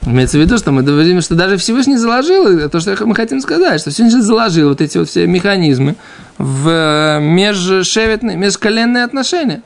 Имеется 0.06 0.38
в 0.38 0.40
виду, 0.40 0.56
что 0.56 0.70
мы 0.70 0.84
говорим, 0.84 1.20
что 1.20 1.34
даже 1.34 1.56
Всевышний 1.56 1.96
заложил, 1.96 2.70
то, 2.70 2.78
что 2.78 2.96
мы 3.04 3.14
хотим 3.16 3.40
сказать, 3.40 3.80
что 3.80 3.90
Всевышний 3.90 4.20
заложил 4.20 4.68
вот 4.68 4.80
эти 4.80 4.98
вот 4.98 5.08
все 5.08 5.26
механизмы 5.26 5.96
в 6.38 6.68
э, 6.68 7.20
межшеветные, 7.20 8.36
межколенные 8.36 9.02
отношения. 9.02 9.62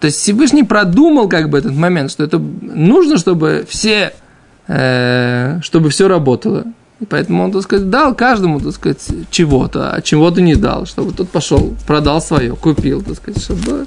То 0.00 0.06
есть 0.06 0.18
Всевышний 0.18 0.62
продумал 0.62 1.28
как 1.28 1.50
бы 1.50 1.58
этот 1.58 1.74
момент, 1.74 2.10
что 2.10 2.24
это 2.24 2.38
нужно, 2.38 3.18
чтобы 3.18 3.66
все, 3.68 4.14
э, 4.66 5.60
чтобы 5.60 5.90
все 5.90 6.08
работало. 6.08 6.64
И 7.00 7.04
поэтому 7.04 7.44
он, 7.44 7.52
так 7.52 7.62
сказать, 7.62 7.90
дал 7.90 8.14
каждому, 8.14 8.60
так 8.60 8.72
сказать, 8.72 9.06
чего-то, 9.30 9.92
а 9.92 10.00
чего-то 10.00 10.40
не 10.40 10.54
дал, 10.54 10.86
чтобы 10.86 11.12
тот 11.12 11.28
пошел, 11.28 11.74
продал 11.86 12.22
свое, 12.22 12.56
купил, 12.56 13.02
так 13.02 13.16
сказать, 13.16 13.42
чтобы 13.42 13.84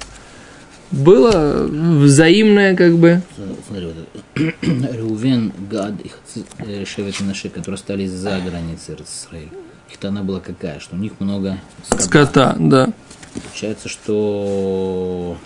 было 0.90 1.66
взаимное, 1.68 2.76
как 2.76 2.96
бы, 2.96 3.22
Смотри, 3.66 3.86
вот 3.86 3.96
это. 3.96 4.52
Реувен, 4.96 5.52
Гад 5.70 5.94
и 6.02 6.10
э, 6.58 6.84
Шевет 6.84 7.20
Наше, 7.20 7.48
которые 7.48 7.76
остались 7.76 8.10
за 8.10 8.40
границей 8.40 8.94
Израиля. 8.94 9.48
Их-то 9.90 10.08
она 10.08 10.22
была 10.22 10.40
какая? 10.40 10.80
Что 10.80 10.96
у 10.96 10.98
них 10.98 11.12
много 11.20 11.58
скота. 11.84 12.02
скота, 12.02 12.56
да. 12.58 12.88
Получается, 13.34 13.88
что 13.88 15.36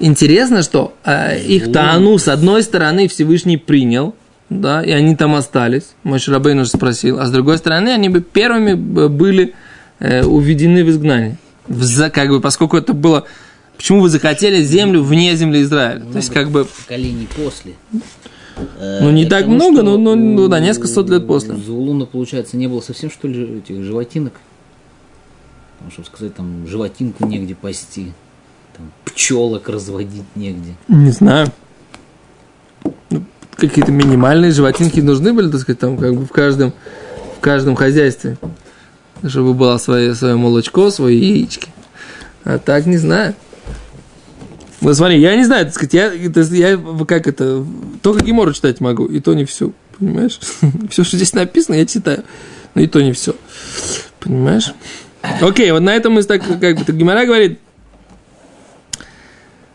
Интересно, 0.00 0.62
что 0.62 0.94
э, 1.04 1.40
их 1.40 1.72
Таану 1.72 2.18
с 2.18 2.28
одной 2.28 2.62
стороны 2.62 3.08
Всевышний 3.08 3.56
принял, 3.56 4.14
да, 4.50 4.82
и 4.82 4.90
они 4.90 5.16
там 5.16 5.34
остались. 5.34 5.94
Мой 6.02 6.18
Шрабейн 6.18 6.58
уже 6.58 6.70
спросил. 6.70 7.18
А 7.20 7.26
с 7.26 7.30
другой 7.30 7.58
стороны, 7.58 7.90
они 7.90 8.08
бы 8.08 8.20
первыми 8.20 8.74
б- 8.74 9.08
были 9.08 9.54
э, 10.00 10.24
уведены 10.24 10.84
в 10.84 10.90
изгнание. 10.90 11.36
В 11.66 12.10
как 12.10 12.28
бы, 12.28 12.40
поскольку 12.40 12.76
это 12.76 12.92
было... 12.92 13.24
Почему 13.76 14.00
вы 14.00 14.08
захотели 14.08 14.62
землю 14.62 15.02
вне 15.02 15.34
земли 15.36 15.62
Израиля? 15.62 16.00
То 16.10 16.18
есть, 16.18 16.32
как 16.32 16.50
бы... 16.50 16.64
поколений 16.64 17.28
после. 17.36 17.74
Ну, 18.80 19.10
не 19.10 19.26
так 19.26 19.46
много, 19.46 19.82
но- 19.82 19.96
но- 19.98 20.14
ну 20.14 20.48
да, 20.48 20.60
несколько 20.60 20.86
сот 20.88 21.10
лет 21.10 21.26
после. 21.26 21.54
Зулуна, 21.56 22.06
получается, 22.06 22.56
не 22.56 22.68
было 22.68 22.80
совсем, 22.80 23.10
что 23.10 23.26
ли, 23.26 23.58
этих 23.58 23.82
животинок? 23.82 24.34
Там, 25.80 25.90
чтобы 25.90 26.06
сказать, 26.06 26.34
там, 26.34 26.66
животинку 26.68 27.26
негде 27.26 27.54
пасти. 27.54 28.12
Там, 28.76 28.90
пчелок 29.04 29.68
разводить 29.68 30.24
негде. 30.36 30.74
Не 30.88 31.10
знаю. 31.10 31.48
Ну, 33.10 33.24
какие-то 33.56 33.90
минимальные 33.92 34.52
животинки 34.52 35.00
нужны 35.00 35.32
были, 35.32 35.50
так 35.50 35.60
сказать, 35.60 35.80
там 35.80 35.96
как 35.98 36.14
бы 36.14 36.24
в 36.24 36.30
каждом, 36.30 36.72
в 37.36 37.40
каждом 37.40 37.74
хозяйстве. 37.74 38.36
Чтобы 39.26 39.54
было 39.54 39.78
свое, 39.78 40.14
свое 40.14 40.36
молочко, 40.36 40.90
свои 40.90 41.18
яички. 41.18 41.70
А 42.44 42.58
так 42.58 42.86
не 42.86 42.98
знаю. 42.98 43.34
Вот 44.84 44.94
смотри, 44.98 45.18
я 45.18 45.34
не 45.34 45.44
знаю, 45.44 45.64
так 45.64 45.72
сказать, 45.72 45.94
я, 45.94 46.12
я 46.12 46.78
как 47.08 47.26
это, 47.26 47.64
только 48.02 48.22
Гимору 48.22 48.52
читать 48.52 48.82
могу, 48.82 49.06
и 49.06 49.18
то 49.18 49.32
не 49.32 49.46
всю, 49.46 49.72
понимаешь? 49.98 50.38
Все, 50.90 51.04
что 51.04 51.16
здесь 51.16 51.32
написано, 51.32 51.76
я 51.76 51.86
читаю, 51.86 52.22
но 52.74 52.82
и 52.82 52.86
то 52.86 53.00
не 53.00 53.12
все. 53.12 53.34
Понимаешь? 54.20 54.74
Окей, 55.40 55.72
вот 55.72 55.80
на 55.80 55.94
этом 55.94 56.12
мы 56.12 56.22
так, 56.22 56.42
как 56.60 56.76
бы, 56.76 56.84
так 56.84 56.96
Гимара 56.98 57.24
говорит, 57.24 57.60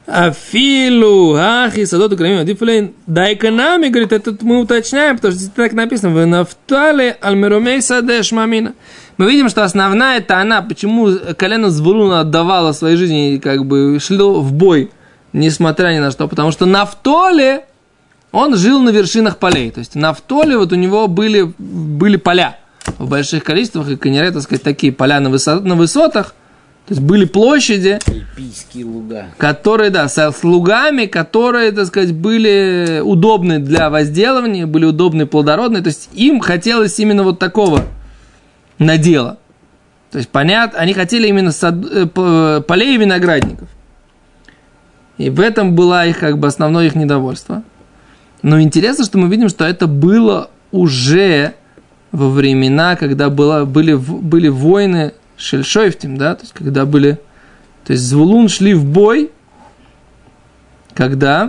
Афилу, 0.05 1.35
ахи, 1.35 1.85
садот, 1.85 2.13
украмим, 2.13 2.41
адифлейн. 2.41 2.93
Да 3.07 3.33
экономи, 3.33 3.87
говорит, 3.87 4.11
это 4.11 4.37
мы 4.41 4.59
уточняем, 4.59 5.15
потому 5.15 5.31
что 5.31 5.41
здесь 5.41 5.53
так 5.55 5.73
написано. 5.73 6.13
В 6.13 6.25
нафтале 6.27 7.17
альмеромей 7.19 7.81
садеш 7.81 8.31
мамина. 8.31 8.73
мы 9.17 9.31
видим, 9.31 9.49
что 9.49 9.63
основная 9.63 10.19
это 10.19 10.39
она, 10.39 10.61
почему 10.61 11.11
колено 11.35 11.71
Звулуна 11.71 12.21
отдавало 12.21 12.73
своей 12.73 12.95
жизни 12.95 13.39
как 13.41 13.65
бы 13.65 13.99
шло 13.99 14.41
в 14.41 14.51
бой, 14.51 14.89
несмотря 15.33 15.89
ни 15.89 15.99
на 15.99 16.11
что. 16.11 16.27
Потому 16.27 16.51
что 16.51 16.65
Нафтоле, 16.65 17.65
он 18.31 18.55
жил 18.55 18.81
на 18.81 18.89
вершинах 18.89 19.37
полей. 19.37 19.71
То 19.71 19.79
есть 19.79 19.95
Нафтоле 19.95 20.57
вот 20.57 20.71
у 20.71 20.75
него 20.75 21.07
были, 21.07 21.53
были 21.57 22.17
поля 22.17 22.57
в 22.97 23.09
больших 23.09 23.43
количествах, 23.43 23.89
и 23.89 23.95
Канере, 23.95 24.31
так 24.31 24.41
сказать, 24.41 24.63
такие 24.63 24.91
поля 24.91 25.19
на, 25.19 25.29
высот, 25.29 25.63
на 25.63 25.75
высотах, 25.75 26.33
то 26.89 26.93
есть 26.93 27.03
были 27.03 27.25
площади, 27.25 27.99
Альпийские 28.07 28.85
луга. 28.85 29.27
которые, 29.37 29.91
да, 29.91 30.07
со 30.09 30.31
слугами, 30.31 31.05
которые, 31.05 31.71
так 31.71 31.85
сказать, 31.85 32.13
были 32.13 32.99
удобны 33.03 33.59
для 33.59 33.91
возделывания, 33.91 34.65
были 34.65 34.85
удобны 34.85 35.27
плодородные. 35.27 35.83
То 35.83 35.89
есть 35.89 36.09
им 36.13 36.39
хотелось 36.39 36.97
именно 36.97 37.21
вот 37.21 37.37
такого 37.37 37.83
надела. 38.79 39.37
То 40.09 40.17
есть, 40.17 40.29
понятно, 40.29 40.79
они 40.79 40.93
хотели 40.93 41.27
именно 41.27 41.51
сад, 41.51 41.75
э, 41.75 42.61
полей 42.67 42.95
и 42.95 42.97
виноградников. 42.97 43.69
И 45.19 45.29
в 45.29 45.41
этом 45.41 45.75
было 45.75 46.07
их, 46.07 46.17
как 46.17 46.39
бы, 46.39 46.47
основное 46.47 46.87
их 46.87 46.95
недовольство. 46.95 47.61
Но 48.41 48.59
интересно, 48.61 49.03
что 49.03 49.17
мы 49.17 49.27
видим, 49.27 49.49
что 49.49 49.65
это 49.65 49.85
было 49.85 50.49
уже 50.71 51.55
во 52.13 52.29
времена, 52.29 52.95
когда 52.95 53.29
было, 53.29 53.65
были, 53.65 53.93
были 53.95 54.47
войны 54.47 55.13
Шельшойфтим, 55.35 56.17
да, 56.17 56.35
то 56.35 56.43
есть 56.43 56.53
когда 56.53 56.85
были, 56.85 57.19
то 57.83 57.91
есть 57.91 58.03
Звулун 58.03 58.47
шли 58.47 58.73
в 58.73 58.85
бой, 58.85 59.29
когда, 60.93 61.47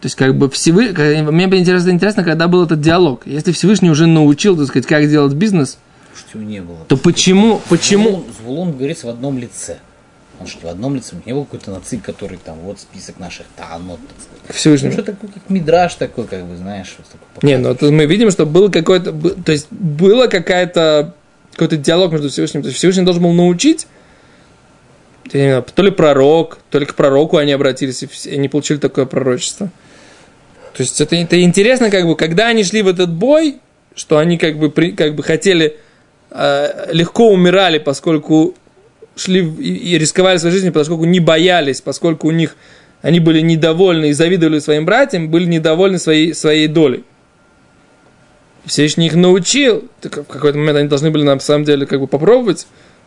то 0.00 0.06
есть 0.06 0.16
как 0.16 0.36
бы 0.36 0.48
Всевышний, 0.48 1.22
мне 1.22 1.46
было 1.48 1.58
интересно, 1.58 1.90
интересно, 1.90 2.24
когда 2.24 2.48
был 2.48 2.64
этот 2.64 2.80
диалог. 2.80 3.26
Если 3.26 3.52
Всевышний 3.52 3.90
уже 3.90 4.06
научил, 4.06 4.56
так 4.56 4.66
сказать, 4.68 4.86
как 4.86 5.06
делать 5.06 5.34
бизнес, 5.34 5.78
его 6.32 6.42
не 6.42 6.62
было. 6.62 6.78
то 6.88 6.96
почему, 6.96 7.60
почему, 7.68 8.08
Звулун, 8.08 8.24
Звулун 8.40 8.72
говорится 8.72 9.06
в 9.06 9.10
одном 9.10 9.38
лице. 9.38 9.78
Он 10.42 10.46
что, 10.48 10.66
в 10.66 10.70
одном 10.70 10.94
лице? 10.96 11.16
Не 11.24 11.32
был 11.32 11.44
какой-то 11.44 11.70
нацик, 11.70 12.02
который 12.02 12.38
там, 12.38 12.58
вот 12.60 12.80
список 12.80 13.18
наших 13.18 13.46
сказать. 13.56 14.56
Всевышний? 14.56 14.88
Ну, 14.88 14.92
что 14.94 15.02
такое, 15.04 15.30
как 15.30 15.48
мидраж 15.48 15.94
такой, 15.94 16.26
как 16.26 16.44
бы, 16.44 16.56
знаешь, 16.56 16.94
вот 16.98 17.06
такой 17.08 17.48
Не, 17.48 17.58
ну 17.58 17.76
мы 17.92 18.06
видим, 18.06 18.30
что 18.30 18.44
было 18.46 18.68
какое-то, 18.68 19.12
б- 19.12 19.34
то 19.42 19.52
есть 19.52 19.68
было 19.70 20.26
какая-то, 20.26 21.14
какой-то 21.52 21.76
диалог 21.76 22.12
между 22.12 22.28
Всевышним. 22.28 22.62
То 22.62 22.68
есть 22.68 22.78
Всевышний 22.78 23.04
должен 23.04 23.22
был 23.22 23.32
научить, 23.32 23.86
я 25.32 25.40
не 25.40 25.46
знаю, 25.48 25.64
то 25.74 25.82
ли 25.82 25.90
пророк, 25.90 26.58
то 26.70 26.78
ли 26.78 26.86
к 26.86 26.94
пророку 26.94 27.36
они 27.36 27.52
обратились, 27.52 28.02
и 28.02 28.06
все- 28.06 28.32
они 28.32 28.48
получили 28.48 28.78
такое 28.78 29.06
пророчество. 29.06 29.70
То 30.74 30.82
есть 30.82 31.00
это, 31.00 31.16
это 31.16 31.40
интересно, 31.42 31.90
как 31.90 32.06
бы, 32.06 32.16
когда 32.16 32.48
они 32.48 32.64
шли 32.64 32.82
в 32.82 32.88
этот 32.88 33.12
бой, 33.12 33.58
что 33.94 34.18
они 34.18 34.38
как 34.38 34.58
бы, 34.58 34.70
при- 34.70 34.92
как 34.92 35.14
бы 35.14 35.22
хотели, 35.22 35.76
э, 36.30 36.88
легко 36.92 37.28
умирали, 37.30 37.78
поскольку 37.78 38.54
шли 39.16 39.40
и 39.44 39.98
рисковали 39.98 40.38
своей 40.38 40.54
жизнью, 40.54 40.72
поскольку 40.72 41.04
не 41.04 41.20
боялись, 41.20 41.80
поскольку 41.80 42.28
у 42.28 42.30
них 42.30 42.56
они 43.02 43.20
были 43.20 43.40
недовольны 43.40 44.10
и 44.10 44.12
завидовали 44.12 44.60
своим 44.60 44.84
братьям, 44.84 45.28
были 45.28 45.44
недовольны 45.44 45.98
своей, 45.98 46.34
своей 46.34 46.68
долей. 46.68 47.04
Всевышний 48.64 49.06
их 49.06 49.14
научил. 49.14 49.88
Так 50.00 50.18
в 50.18 50.24
какой-то 50.24 50.56
момент 50.56 50.78
они 50.78 50.88
должны 50.88 51.10
были 51.10 51.24
на 51.24 51.38
самом 51.40 51.64
деле 51.64 51.84
как 51.84 52.00
бы 52.00 52.06
попробовать, 52.06 52.66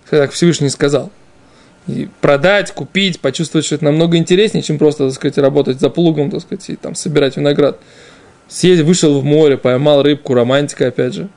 как 0.09 0.31
Всевышний 0.31 0.69
сказал. 0.69 1.11
И 1.87 2.09
продать, 2.19 2.71
купить, 2.71 3.19
почувствовать, 3.19 3.65
что 3.65 3.75
это 3.75 3.85
намного 3.85 4.17
интереснее, 4.17 4.63
чем 4.63 4.77
просто, 4.77 5.05
так 5.05 5.13
сказать, 5.13 5.37
работать 5.37 5.79
за 5.79 5.89
плугом, 5.89 6.31
так 6.31 6.41
сказать, 6.41 6.69
и 6.69 6.75
там 6.75 6.95
собирать 6.95 7.37
виноград. 7.37 7.79
Съездил, 8.47 8.85
вышел 8.85 9.19
в 9.19 9.23
море, 9.23 9.57
поймал 9.57 10.03
рыбку, 10.03 10.33
романтика, 10.33 10.87
опять 10.87 11.13
же. 11.13 11.29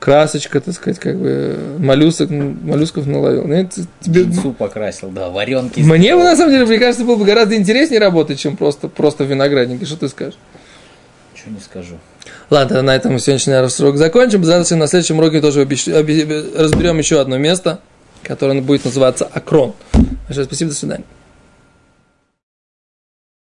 Красочка, 0.00 0.60
так 0.62 0.74
сказать, 0.74 0.98
как 0.98 1.16
бы 1.18 1.56
моллюсок, 1.78 2.30
моллюсков 2.30 3.06
наловил. 3.06 3.46
Нет, 3.46 3.74
тебе, 4.00 4.22
Джинсу 4.22 4.52
покрасил, 4.52 5.10
да, 5.10 5.28
варенки. 5.28 5.80
мне 5.80 6.16
бы, 6.16 6.22
на 6.24 6.34
самом 6.36 6.52
деле, 6.52 6.64
мне 6.64 6.78
кажется, 6.78 7.04
было 7.04 7.16
бы 7.16 7.24
гораздо 7.26 7.54
интереснее 7.54 8.00
работать, 8.00 8.38
чем 8.38 8.56
просто, 8.56 8.88
просто 8.88 9.24
в 9.24 9.30
винограднике. 9.30 9.84
Что 9.84 9.96
ты 9.96 10.08
скажешь? 10.08 10.38
Ничего 11.34 11.52
не 11.54 11.60
скажу. 11.60 11.98
Ладно, 12.48 12.80
на 12.80 12.96
этом 12.96 13.12
мы 13.12 13.18
сегодняшний 13.20 13.54
урок 13.54 13.98
закончим. 13.98 14.42
Завтра 14.42 14.76
на 14.76 14.86
следующем 14.86 15.18
уроке 15.18 15.40
тоже 15.42 15.62
обещ- 15.64 15.94
обе- 15.94 16.44
разберем 16.56 16.98
еще 16.98 17.20
одно 17.20 17.36
место, 17.36 17.80
которое 18.22 18.60
будет 18.62 18.86
называться 18.86 19.28
Акрон. 19.30 19.74
Большое 20.26 20.46
спасибо, 20.46 20.70
до 20.70 20.76
свидания. 20.76 21.04